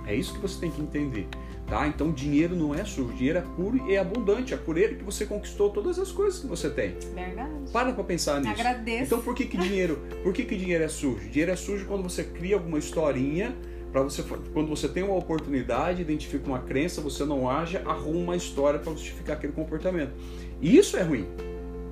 [0.07, 1.27] É isso que você tem que entender.
[1.67, 1.89] Tá?
[1.89, 4.53] Então, dinheiro não é sujo, dinheiro é puro e é abundante.
[4.53, 6.95] É por ele que você conquistou todas as coisas que você tem.
[7.15, 7.71] Verdade.
[7.73, 8.53] Para pra pensar nisso.
[8.53, 9.05] Agradeço.
[9.05, 10.03] Então por que, que dinheiro?
[10.23, 11.27] Por que, que dinheiro é sujo?
[11.31, 13.57] Dinheiro é sujo quando você cria alguma historinha
[13.95, 18.37] para você quando você tem uma oportunidade, identifica uma crença, você não age, arruma uma
[18.37, 20.13] história para justificar aquele comportamento.
[20.61, 21.29] E isso é ruim.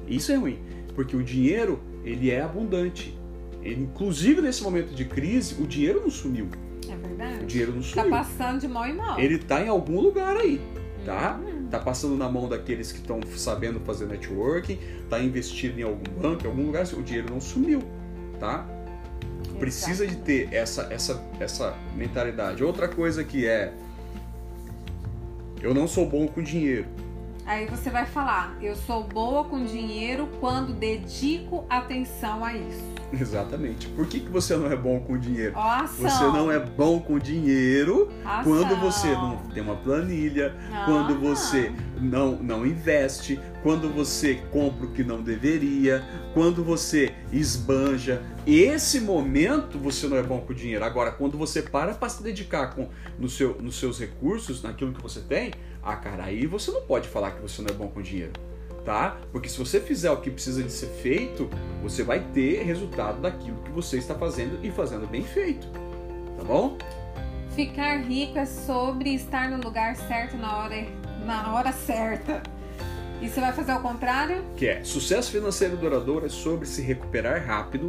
[0.09, 0.59] Isso é ruim,
[0.97, 3.17] porque o dinheiro ele é abundante.
[3.63, 6.49] Ele, inclusive nesse momento de crise, o dinheiro não sumiu.
[6.91, 7.47] É O verdade.
[7.47, 8.11] dinheiro não Tá sumiu.
[8.11, 9.19] passando de mal em mal.
[9.19, 10.61] Ele tá em algum lugar aí,
[11.05, 11.39] tá?
[11.43, 11.67] Hum.
[11.71, 14.79] Tá passando na mão daqueles que estão sabendo fazer networking,
[15.09, 17.83] tá investido em algum banco, em algum lugar, o dinheiro não sumiu,
[18.39, 18.67] tá?
[19.59, 22.63] Precisa de ter essa, essa, essa mentalidade.
[22.65, 23.73] Outra coisa que é
[25.63, 26.87] eu não sou bom com dinheiro.
[27.45, 32.93] Aí você vai falar, eu sou boa com dinheiro quando dedico atenção a isso.
[33.13, 33.89] Exatamente.
[33.89, 35.55] Por que, que você não é bom com dinheiro?
[35.99, 38.45] Você não é bom com dinheiro Ação.
[38.45, 40.55] quando você não tem uma planilha,
[40.87, 41.19] quando Ah.
[41.19, 48.23] você não, não investe, quando você compra o que não deveria, quando você esbanja.
[48.47, 50.85] Esse momento você não é bom com dinheiro.
[50.85, 52.89] Agora, quando você para para se dedicar com,
[53.19, 57.09] no seu, nos seus recursos, naquilo que você tem, ah, cara, aí você não pode
[57.09, 58.33] falar que você não é bom com dinheiro.
[58.85, 59.17] Tá?
[59.31, 61.49] Porque se você fizer o que precisa de ser feito,
[61.83, 65.69] você vai ter resultado daquilo que você está fazendo e fazendo bem feito.
[66.37, 66.77] Tá bom?
[67.55, 70.87] Ficar rico é sobre estar no lugar certo na hora,
[71.25, 72.43] na hora certa.
[73.21, 74.45] E você vai fazer o contrário?
[74.57, 77.87] Que é, sucesso financeiro duradouro é sobre se recuperar rápido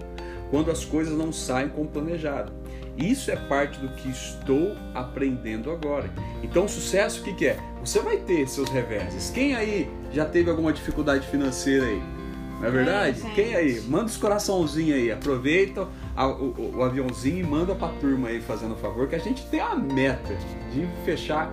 [0.52, 2.52] quando as coisas não saem como planejado.
[2.98, 6.10] Isso é parte do que estou aprendendo agora.
[6.44, 7.58] Então, sucesso, o que, que é?
[7.82, 9.32] Você vai ter seus reveses.
[9.32, 12.02] Quem aí já teve alguma dificuldade financeira aí?
[12.60, 13.22] Não é verdade?
[13.26, 13.82] É, Quem aí?
[13.82, 15.12] Manda os coraçãozinhos aí.
[15.12, 19.46] Aproveita a, o, o, aviãozinho e manda pra turma aí fazendo favor, que a gente
[19.48, 20.34] tem a meta
[20.72, 21.52] de fechar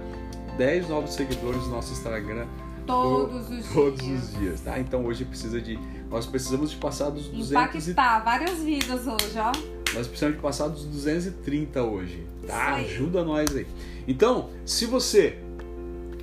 [0.56, 2.46] 10 novos seguidores no nosso Instagram
[2.86, 4.22] todos os todos dias.
[4.22, 4.78] os dias, tá?
[4.78, 5.78] Então hoje precisa de
[6.08, 9.79] nós precisamos de passar dos 200 e, Impactar várias vidas hoje, ó.
[9.94, 12.74] Nós precisamos de passar dos 230 hoje, tá?
[12.76, 13.66] Ajuda nós aí.
[14.06, 15.36] Então, se você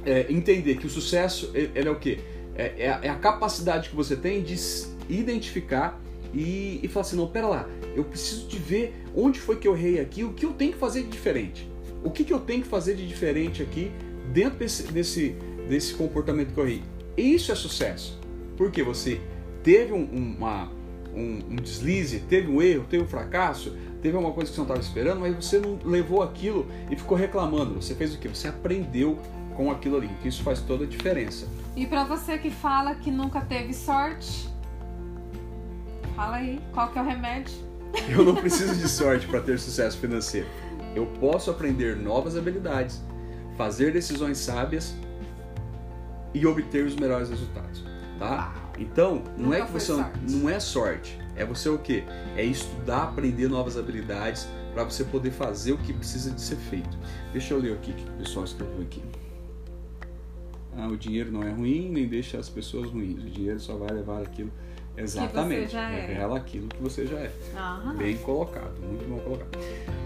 [0.05, 2.19] é, entender que o sucesso ele é o quê?
[2.55, 4.55] É, é a- é capacidade que você tem de
[5.09, 5.99] identificar
[6.33, 9.75] e, e falar assim, não, pera lá, eu preciso de ver onde foi que eu
[9.75, 11.67] errei aqui, o que eu tenho que fazer de diferente.
[12.03, 13.91] O que, que eu tenho que fazer de diferente aqui
[14.31, 15.35] dentro desse, desse,
[15.67, 16.83] desse comportamento que eu errei.
[17.17, 18.19] Isso é sucesso.
[18.55, 19.19] Porque você
[19.63, 20.71] teve um, uma,
[21.17, 24.67] um, um deslize, teve um erro, teve um fracasso, teve alguma coisa que você não
[24.67, 27.81] estava esperando, mas você não levou aquilo e ficou reclamando.
[27.81, 28.27] Você fez o quê?
[28.27, 29.17] Você aprendeu
[29.55, 30.09] com aquilo ali.
[30.21, 31.47] Que isso faz toda a diferença.
[31.75, 34.47] E pra você que fala que nunca teve sorte,
[36.15, 37.55] fala aí, qual que é o remédio?
[38.09, 40.47] Eu não preciso de sorte para ter sucesso financeiro.
[40.95, 43.01] Eu posso aprender novas habilidades,
[43.57, 44.95] fazer decisões sábias
[46.33, 47.83] e obter os melhores resultados,
[48.19, 48.53] tá?
[48.77, 50.19] Então, não Nunca é que você sorte.
[50.29, 52.03] não é sorte, é você o quê?
[52.35, 56.97] É estudar, aprender novas habilidades para você poder fazer o que precisa de ser feito.
[57.31, 59.01] Deixa eu ler aqui o que o pessoal escreveu aqui.
[60.77, 63.23] Ah, o dinheiro não é ruim, nem deixa as pessoas ruins.
[63.23, 64.51] O dinheiro só vai levar aquilo
[64.95, 66.07] exatamente, já é.
[66.07, 67.31] revela aquilo que você já é.
[67.55, 67.95] Aham.
[67.95, 69.57] Bem colocado, muito bom colocado.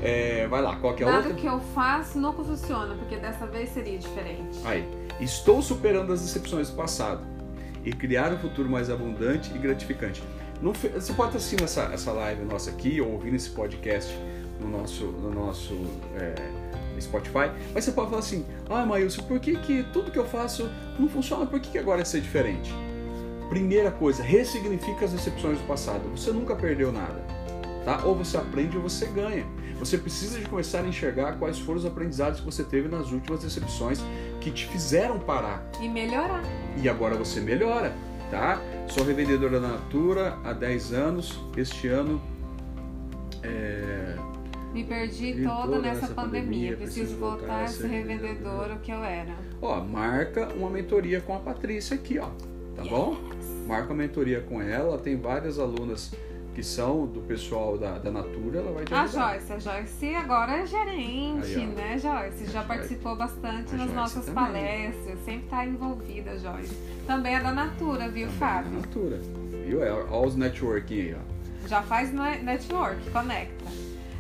[0.02, 1.42] É, vai lá, qual que é a Nada outra?
[1.42, 4.60] que eu faço nunca funciona, porque dessa vez seria diferente.
[4.64, 4.86] Aí,
[5.20, 7.22] estou superando as decepções do passado
[7.84, 10.24] e criar um futuro mais abundante e gratificante.
[10.62, 14.16] Você pode estar assistindo essa, essa live nossa aqui ou ouvindo esse podcast
[14.60, 15.74] no nosso, no nosso
[16.16, 16.36] é,
[17.02, 20.70] Spotify, mas você pode falar assim: Ah, Maílson, por que, que tudo que eu faço
[21.00, 21.46] não funciona?
[21.46, 22.72] Por que, que agora é ser diferente?
[23.50, 26.04] Primeira coisa, ressignifica as decepções do passado.
[26.16, 27.22] Você nunca perdeu nada,
[27.84, 28.04] tá?
[28.06, 29.46] Ou você aprende ou você ganha.
[29.82, 33.42] Você precisa de começar a enxergar quais foram os aprendizados que você teve nas últimas
[33.42, 34.00] decepções
[34.40, 36.44] que te fizeram parar E melhorar.
[36.78, 37.92] e agora você melhora,
[38.30, 38.62] tá?
[38.88, 41.40] Sou revendedora da Natura há 10 anos.
[41.58, 42.22] Este ano
[43.42, 44.16] é,
[44.72, 46.44] Me perdi toda, toda nessa essa pandemia.
[46.44, 49.34] pandemia, Preciso voltar a ser revendedora que eu era.
[49.62, 52.28] ó, marca uma mentoria com a Patrícia aqui, ó.
[52.76, 53.18] Tá bom?
[53.68, 54.90] Marca uma mentoria com ela.
[54.90, 56.12] Ela tem várias alunas
[56.54, 59.39] que são do pessoal da, da Natura, ela vai te A ajudar.
[59.39, 62.52] Joyce, a Joyce agora é gerente, Aí, né, Joyce?
[62.52, 64.43] Já participou bastante A nas Joyce nossas também.
[64.43, 66.76] palestras, sempre tá envolvida, Joyce.
[67.08, 68.72] Também é da Natura, viu, Da Fábio?
[68.74, 69.20] Natura.
[69.66, 69.84] Viu?
[69.84, 71.68] É, Olha os networking aí, ó.
[71.68, 73.64] Já faz ne- network, conecta.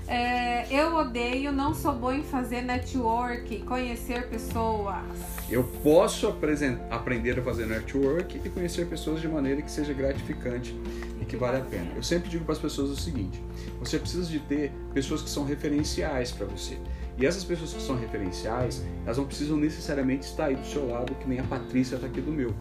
[0.07, 4.95] É, eu odeio, não sou boa em fazer network, conhecer pessoas.
[5.49, 6.27] Eu posso
[6.91, 10.73] aprender a fazer network e conhecer pessoas de maneira que seja gratificante
[11.31, 11.93] que vale a pena.
[11.95, 13.41] Eu sempre digo para as pessoas o seguinte:
[13.79, 16.77] você precisa de ter pessoas que são referenciais para você.
[17.17, 21.15] E essas pessoas que são referenciais, elas não precisam necessariamente estar aí do seu lado,
[21.15, 22.53] que nem a Patrícia está aqui do meu.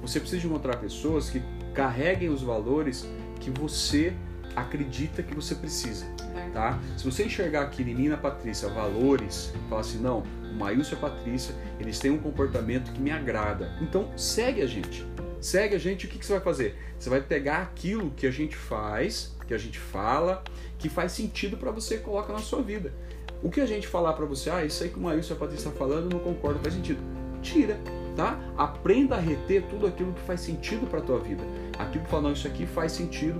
[0.00, 1.42] Você precisa de encontrar pessoas que
[1.74, 3.06] carreguem os valores
[3.40, 4.12] que você
[4.54, 6.06] acredita que você precisa
[6.54, 6.78] tá?
[6.96, 10.98] Se você enxergar aqui em mim na Patrícia valores, falar assim, não, o Maílson e
[10.98, 13.76] a Patrícia, eles têm um comportamento que me agrada.
[13.82, 15.04] Então, segue a gente.
[15.44, 16.74] Segue a gente, o que, que você vai fazer?
[16.98, 20.42] Você vai pegar aquilo que a gente faz, que a gente fala,
[20.78, 22.94] que faz sentido para você e coloca na sua vida.
[23.42, 25.38] O que a gente falar para você, ah, isso aí que o Maílson e a
[25.38, 26.98] Patrícia estão falando, eu não concordo, faz sentido.
[27.42, 27.78] Tira,
[28.16, 28.40] tá?
[28.56, 31.44] Aprenda a reter tudo aquilo que faz sentido para tua vida.
[31.78, 33.38] Aquilo que fala, não, isso aqui faz sentido,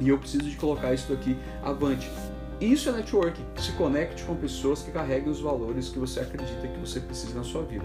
[0.00, 2.10] e eu preciso de colocar isso daqui avante.
[2.58, 3.44] Isso é networking.
[3.58, 7.44] Se conecte com pessoas que carreguem os valores que você acredita que você precisa na
[7.44, 7.84] sua vida.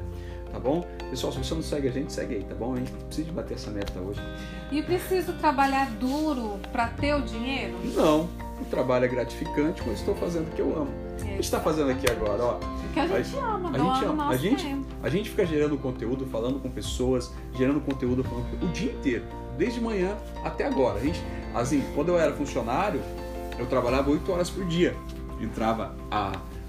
[0.54, 0.86] Tá bom?
[1.10, 2.76] Pessoal, se você não segue a gente, segue aí, tá bom?
[2.76, 4.22] A gente precisa de bater essa meta hoje.
[4.72, 7.76] E preciso trabalhar duro pra ter o dinheiro?
[7.95, 8.30] Não,
[8.62, 10.91] o trabalho é gratificante, mas estou fazendo o que eu amo.
[10.91, 12.60] O que a gente está fazendo aqui agora, ó?
[12.93, 14.30] Que a gente a, ama, a gente ama.
[14.30, 18.91] A gente, a gente fica gerando conteúdo, falando com pessoas, gerando conteúdo falando o dia
[18.91, 19.26] inteiro,
[19.58, 20.99] desde manhã até agora.
[20.99, 21.20] A gente,
[21.56, 23.01] assim, quando eu era funcionário,
[23.58, 24.95] eu trabalhava 8 horas por dia.
[25.41, 25.95] Entrava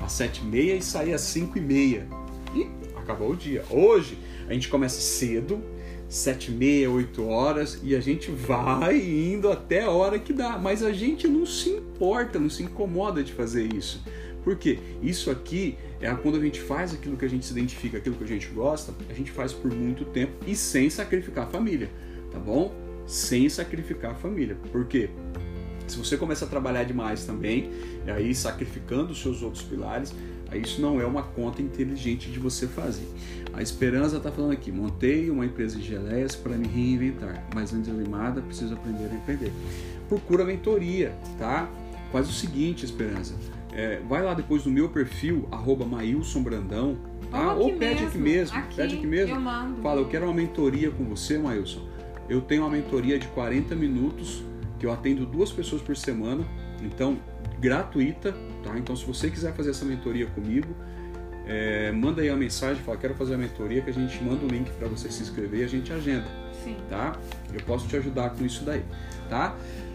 [0.00, 2.08] às 7 e meia e saía às 5 e meia.
[2.54, 3.64] E acabou o dia.
[3.70, 5.62] Hoje, a gente começa cedo,
[6.08, 10.58] sete e meia, oito horas e a gente vai indo até a hora que dá.
[10.58, 14.02] Mas a gente não se importa, não se incomoda de fazer isso.
[14.42, 18.14] Porque isso aqui é quando a gente faz aquilo que a gente se identifica, aquilo
[18.14, 21.90] que a gente gosta, a gente faz por muito tempo e sem sacrificar a família,
[22.30, 22.74] tá bom?
[23.06, 24.56] Sem sacrificar a família.
[24.70, 25.08] Por quê?
[25.86, 27.70] Se você começa a trabalhar demais também,
[28.06, 30.14] aí sacrificando os seus outros pilares,
[30.52, 33.08] isso não é uma conta inteligente de você fazer.
[33.52, 37.90] A Esperança está falando aqui: montei uma empresa de geleias para me reinventar, mas antes
[37.90, 39.52] de limada preciso aprender a empreender.
[40.08, 41.68] Procura mentoria, tá?
[42.12, 43.34] Faz o seguinte, Esperança.
[43.72, 46.96] É, vai lá depois no meu perfil, arroba Maílson Brandão,
[47.30, 47.54] tá?
[47.54, 48.06] Ou, ou pede mesmo.
[48.06, 48.58] aqui mesmo.
[48.58, 49.34] Aqui, pede aqui mesmo.
[49.34, 51.80] Eu Fala, eu quero uma mentoria com você, Maílson.
[52.28, 54.42] Eu tenho uma mentoria de 40 minutos,
[54.78, 56.44] que eu atendo duas pessoas por semana.
[56.82, 57.18] Então,
[57.58, 58.76] gratuita, tá?
[58.78, 60.74] Então, se você quiser fazer essa mentoria comigo,
[61.46, 64.48] é, manda aí uma mensagem, fala, quero fazer a mentoria, que a gente manda o
[64.48, 66.26] link para você se inscrever e a gente agenda,
[66.62, 66.76] Sim.
[66.88, 67.18] tá?
[67.52, 68.82] Eu posso te ajudar com isso daí,
[69.28, 69.54] tá?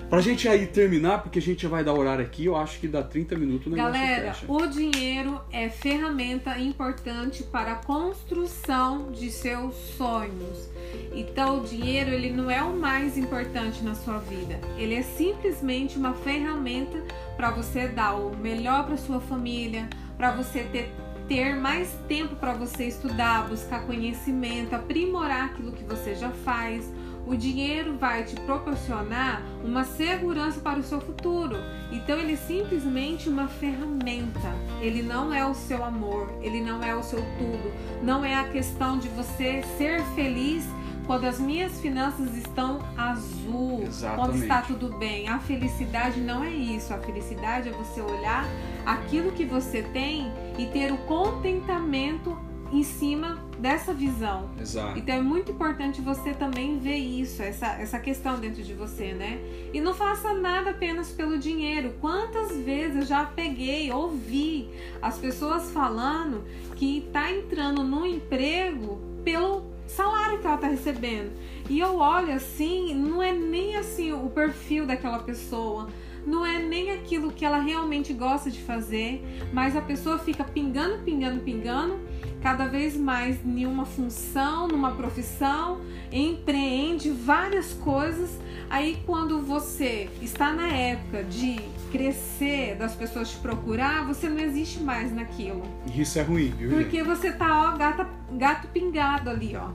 [0.10, 3.04] Pra gente aí terminar, porque a gente vai dar horário aqui, eu acho que dá
[3.04, 4.52] 30 minutos o negócio Galera, fecha.
[4.52, 10.68] o dinheiro é ferramenta importante para a construção de seus sonhos.
[11.14, 14.60] Então, o dinheiro ele não é o mais importante na sua vida.
[14.78, 17.04] Ele é simplesmente uma ferramenta
[17.38, 19.88] para você dar o melhor para sua família,
[20.18, 20.92] para você ter
[21.28, 26.92] ter mais tempo para você estudar, buscar conhecimento, aprimorar aquilo que você já faz.
[27.30, 31.58] O dinheiro vai te proporcionar uma segurança para o seu futuro.
[31.92, 34.52] Então ele é simplesmente uma ferramenta.
[34.82, 37.72] Ele não é o seu amor, ele não é o seu tudo.
[38.02, 40.66] Não é a questão de você ser feliz
[41.06, 44.16] quando as minhas finanças estão azul, Exatamente.
[44.16, 45.28] quando está tudo bem.
[45.28, 46.92] A felicidade não é isso.
[46.92, 48.44] A felicidade é você olhar
[48.88, 52.36] aquilo que você tem e ter o contentamento
[52.72, 54.50] em cima dessa visão.
[54.60, 54.98] Exato.
[54.98, 59.40] Então é muito importante você também ver isso, essa, essa questão dentro de você, né?
[59.74, 61.94] E não faça nada apenas pelo dinheiro.
[62.00, 64.70] Quantas vezes eu já peguei, ouvi
[65.02, 66.44] as pessoas falando
[66.76, 71.32] que está entrando no emprego pelo salário que ela tá recebendo.
[71.70, 75.90] E eu olho assim, não é nem assim o perfil daquela pessoa,
[76.26, 81.04] não é nem aquilo que ela realmente gosta de fazer, mas a pessoa fica pingando,
[81.04, 82.00] pingando, pingando,
[82.42, 85.82] cada vez mais em uma função, numa profissão,
[86.12, 88.38] empreende várias coisas.
[88.70, 91.60] Aí quando você está na época de
[91.92, 95.64] crescer, das pessoas te procurar, você não existe mais naquilo.
[95.94, 96.70] Isso é ruim, viu?
[96.70, 99.72] Porque você tá, ó, gata, gato pingado ali, ó.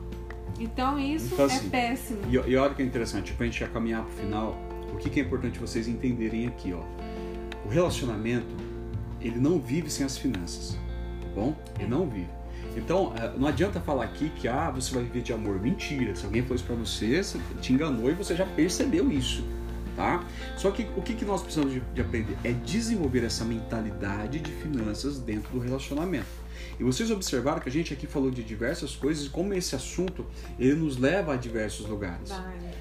[0.58, 2.20] Então isso então, é assim, é péssimo.
[2.28, 4.56] E, e olha que é interessante, pra gente já caminhar pro final,
[4.92, 6.82] o que, que é importante vocês entenderem aqui, ó.
[7.66, 8.54] O relacionamento,
[9.20, 10.78] ele não vive sem as finanças,
[11.20, 11.56] tá bom?
[11.76, 11.88] Ele é.
[11.88, 12.28] não vive.
[12.76, 15.60] Então, é, não adianta falar aqui que ah, você vai viver de amor.
[15.60, 16.14] Mentira.
[16.14, 19.44] Se alguém falou isso pra você, você te enganou e você já percebeu isso
[19.96, 20.24] tá?
[20.56, 24.50] Só que o que, que nós precisamos de, de aprender é desenvolver essa mentalidade de
[24.50, 26.44] finanças dentro do relacionamento.
[26.78, 30.26] E vocês observaram que a gente aqui falou de diversas coisas e como esse assunto
[30.58, 32.30] ele nos leva a diversos lugares.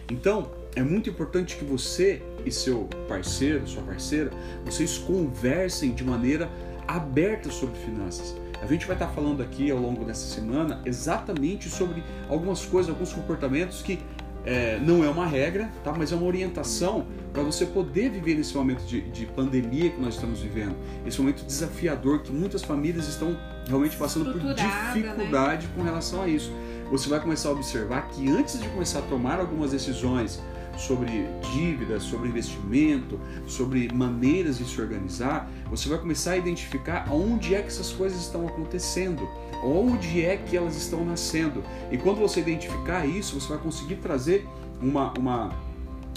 [0.09, 4.31] Então, é muito importante que você e seu parceiro, sua parceira,
[4.65, 6.49] vocês conversem de maneira
[6.87, 8.35] aberta sobre finanças.
[8.63, 13.11] A gente vai estar falando aqui ao longo dessa semana exatamente sobre algumas coisas, alguns
[13.11, 13.99] comportamentos que
[14.45, 15.93] é, não é uma regra, tá?
[15.97, 20.15] mas é uma orientação para você poder viver nesse momento de, de, pandemia que nós
[20.15, 23.37] estamos vivendo, esse momento desafiador que muitas famílias estão
[23.67, 24.53] realmente passando por né?
[24.53, 25.73] dificuldade né?
[25.75, 26.51] com relação a isso.
[26.91, 30.41] Você vai começar a observar que antes de começar a tomar algumas decisões
[30.77, 37.55] sobre dívidas, sobre investimento, sobre maneiras de se organizar, você vai começar a identificar onde
[37.55, 39.27] é que essas coisas estão acontecendo,
[39.63, 41.63] onde é que elas estão nascendo.
[41.91, 44.47] E quando você identificar isso, você vai conseguir trazer
[44.81, 45.51] uma, uma,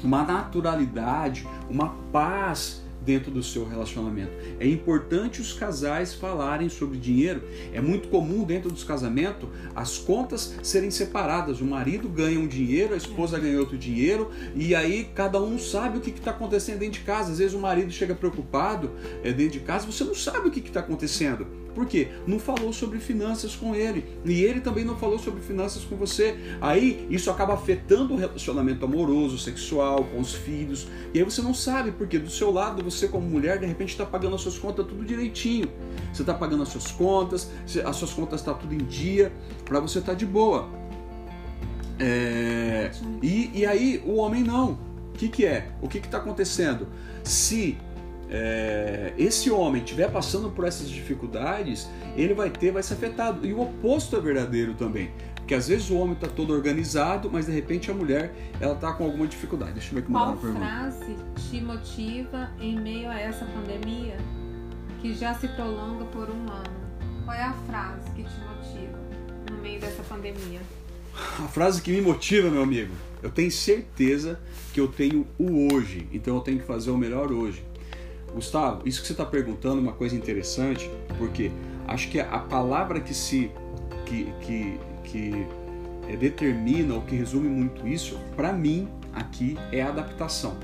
[0.03, 4.33] uma naturalidade, uma paz dentro do seu relacionamento.
[4.59, 7.43] É importante os casais falarem sobre dinheiro.
[7.73, 11.61] É muito comum dentro dos casamentos as contas serem separadas.
[11.61, 15.99] O marido ganha um dinheiro, a esposa ganha outro dinheiro, e aí cada um sabe
[15.99, 17.31] o que está acontecendo dentro de casa.
[17.31, 18.91] Às vezes o marido chega preocupado
[19.23, 21.66] é, dentro de casa, você não sabe o que está acontecendo.
[21.77, 22.09] Por quê?
[22.27, 24.07] Não falou sobre finanças com ele.
[24.25, 26.35] E ele também não falou sobre finanças com você.
[26.59, 30.89] Aí isso acaba afetando o relacionamento amoroso, sexual, com os filhos.
[31.13, 34.07] E aí você não sabe, porque do seu lado, você como mulher, de repente está
[34.07, 35.69] pagando as suas contas tudo direitinho.
[36.15, 37.51] Você está pagando as suas contas,
[37.85, 39.31] as suas contas estão tá tudo em dia,
[39.67, 40.71] para você estar tá de boa.
[42.01, 42.91] É...
[43.23, 44.79] E, e aí o homem não.
[45.11, 45.69] O que, que é?
[45.83, 46.89] O que está acontecendo?
[47.23, 47.77] Se
[48.29, 53.47] é, esse homem estiver passando por essas dificuldades, ele vai ter, vai ser afetado.
[53.47, 55.11] E o oposto é verdadeiro também.
[55.37, 58.93] Porque às vezes o homem está todo organizado, mas de repente a mulher ela está
[58.93, 59.75] com alguma dificuldade.
[59.75, 61.17] Deixa eu ver aqui Qual frase
[61.49, 64.17] te motiva em meio a essa pandemia
[65.01, 66.87] que já se prolonga por um ano?
[67.25, 68.99] Qual é a frase que te motiva
[69.53, 70.61] no meio dessa pandemia?
[71.15, 74.41] A frase que me motiva, meu amigo, eu tenho certeza
[74.73, 77.65] que eu tenho o hoje, então eu tenho que fazer o melhor hoje.
[78.37, 81.51] Gustavo, isso que você está perguntando é uma coisa interessante, porque
[81.89, 83.51] acho que a palavra que se
[84.05, 85.47] que, que, que
[86.07, 90.55] é, determina ou que resume muito isso, para mim aqui é adaptação,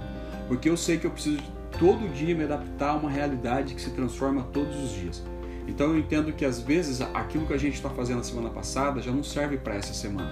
[0.49, 3.81] porque eu sei que eu preciso de todo dia me adaptar a uma realidade que
[3.81, 5.23] se transforma todos os dias.
[5.67, 9.01] Então eu entendo que às vezes aquilo que a gente está fazendo na semana passada
[9.01, 10.31] já não serve para essa semana.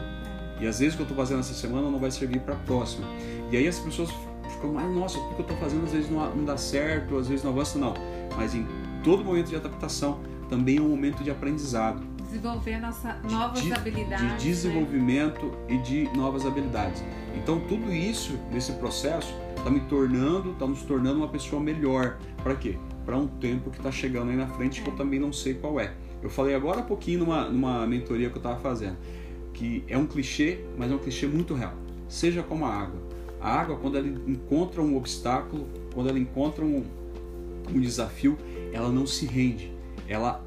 [0.61, 2.59] E às vezes o que eu estou fazendo essa semana não vai servir para a
[2.59, 3.07] próxima.
[3.51, 4.11] E aí as pessoas
[4.51, 7.29] ficam mais, nossa, o que eu estou fazendo às vezes não, não dá certo, às
[7.29, 7.95] vezes não avança, não.
[8.37, 8.67] Mas em
[9.03, 12.03] todo momento de adaptação também é um momento de aprendizado.
[12.25, 14.25] Desenvolver nossa, novas de, habilidades.
[14.25, 14.37] De né?
[14.39, 15.53] desenvolvimento né?
[15.69, 17.03] e de novas habilidades.
[17.37, 22.19] Então tudo isso nesse processo está me tornando, está nos tornando uma pessoa melhor.
[22.43, 22.77] Para quê?
[23.05, 24.85] Para um tempo que está chegando aí na frente é.
[24.85, 25.93] que eu também não sei qual é.
[26.23, 28.97] Eu falei agora há pouquinho numa, numa mentoria que eu estava fazendo,
[29.55, 31.73] que é um clichê, mas é um clichê muito real.
[32.09, 33.10] Seja como a água
[33.41, 36.84] a água, quando ela encontra um obstáculo, quando ela encontra um,
[37.74, 38.36] um desafio,
[38.72, 39.72] ela não se rende.
[40.07, 40.45] Ela,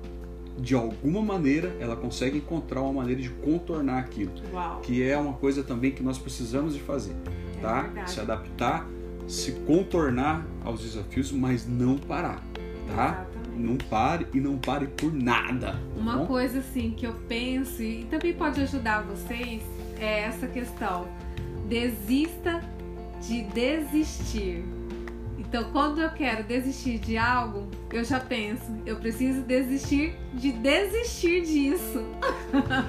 [0.57, 4.31] de alguma maneira, ela consegue encontrar uma maneira de contornar aquilo.
[4.53, 4.81] Uau.
[4.81, 7.15] Que é uma coisa também que nós precisamos de fazer,
[7.57, 7.81] é tá?
[7.81, 8.11] Verdade.
[8.11, 8.87] Se adaptar,
[9.27, 12.43] se contornar aos desafios, mas não parar,
[12.95, 13.25] tá?
[13.55, 15.73] Não pare e não pare por nada.
[15.73, 16.25] Tá uma bom?
[16.25, 19.61] coisa assim que eu penso e também pode ajudar vocês
[19.99, 21.07] é essa questão.
[21.67, 22.61] Desista
[23.27, 24.63] de desistir.
[25.37, 31.43] Então, quando eu quero desistir de algo, eu já penso, eu preciso desistir de desistir
[31.43, 32.03] disso.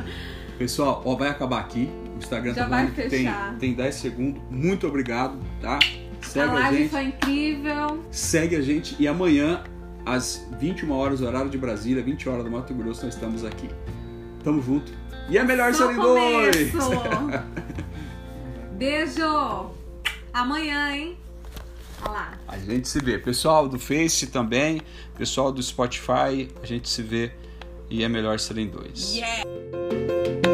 [0.59, 1.91] Pessoal, ó, vai acabar aqui.
[2.15, 3.57] O Instagram já tá vai tem, fechar.
[3.59, 4.43] tem 10 segundos.
[4.51, 5.79] Muito obrigado, tá?
[6.23, 6.91] Segue a a, live gente.
[6.91, 8.05] foi incrível.
[8.11, 9.63] Segue a gente e amanhã,
[10.07, 13.69] às 21 horas, horário de Brasília, 20 horas do Mato Grosso, nós estamos aqui.
[14.43, 14.91] Tamo junto.
[15.29, 16.73] E é melhor Só serem dois!
[18.79, 19.84] Beijo!
[20.35, 21.17] Amanhã, hein?
[22.03, 22.39] Olha lá.
[22.49, 23.19] A gente se vê.
[23.19, 24.83] Pessoal do Face também,
[25.17, 27.33] pessoal do Spotify, a gente se vê
[27.89, 29.15] e é melhor serem dois.
[29.15, 30.54] Yeah!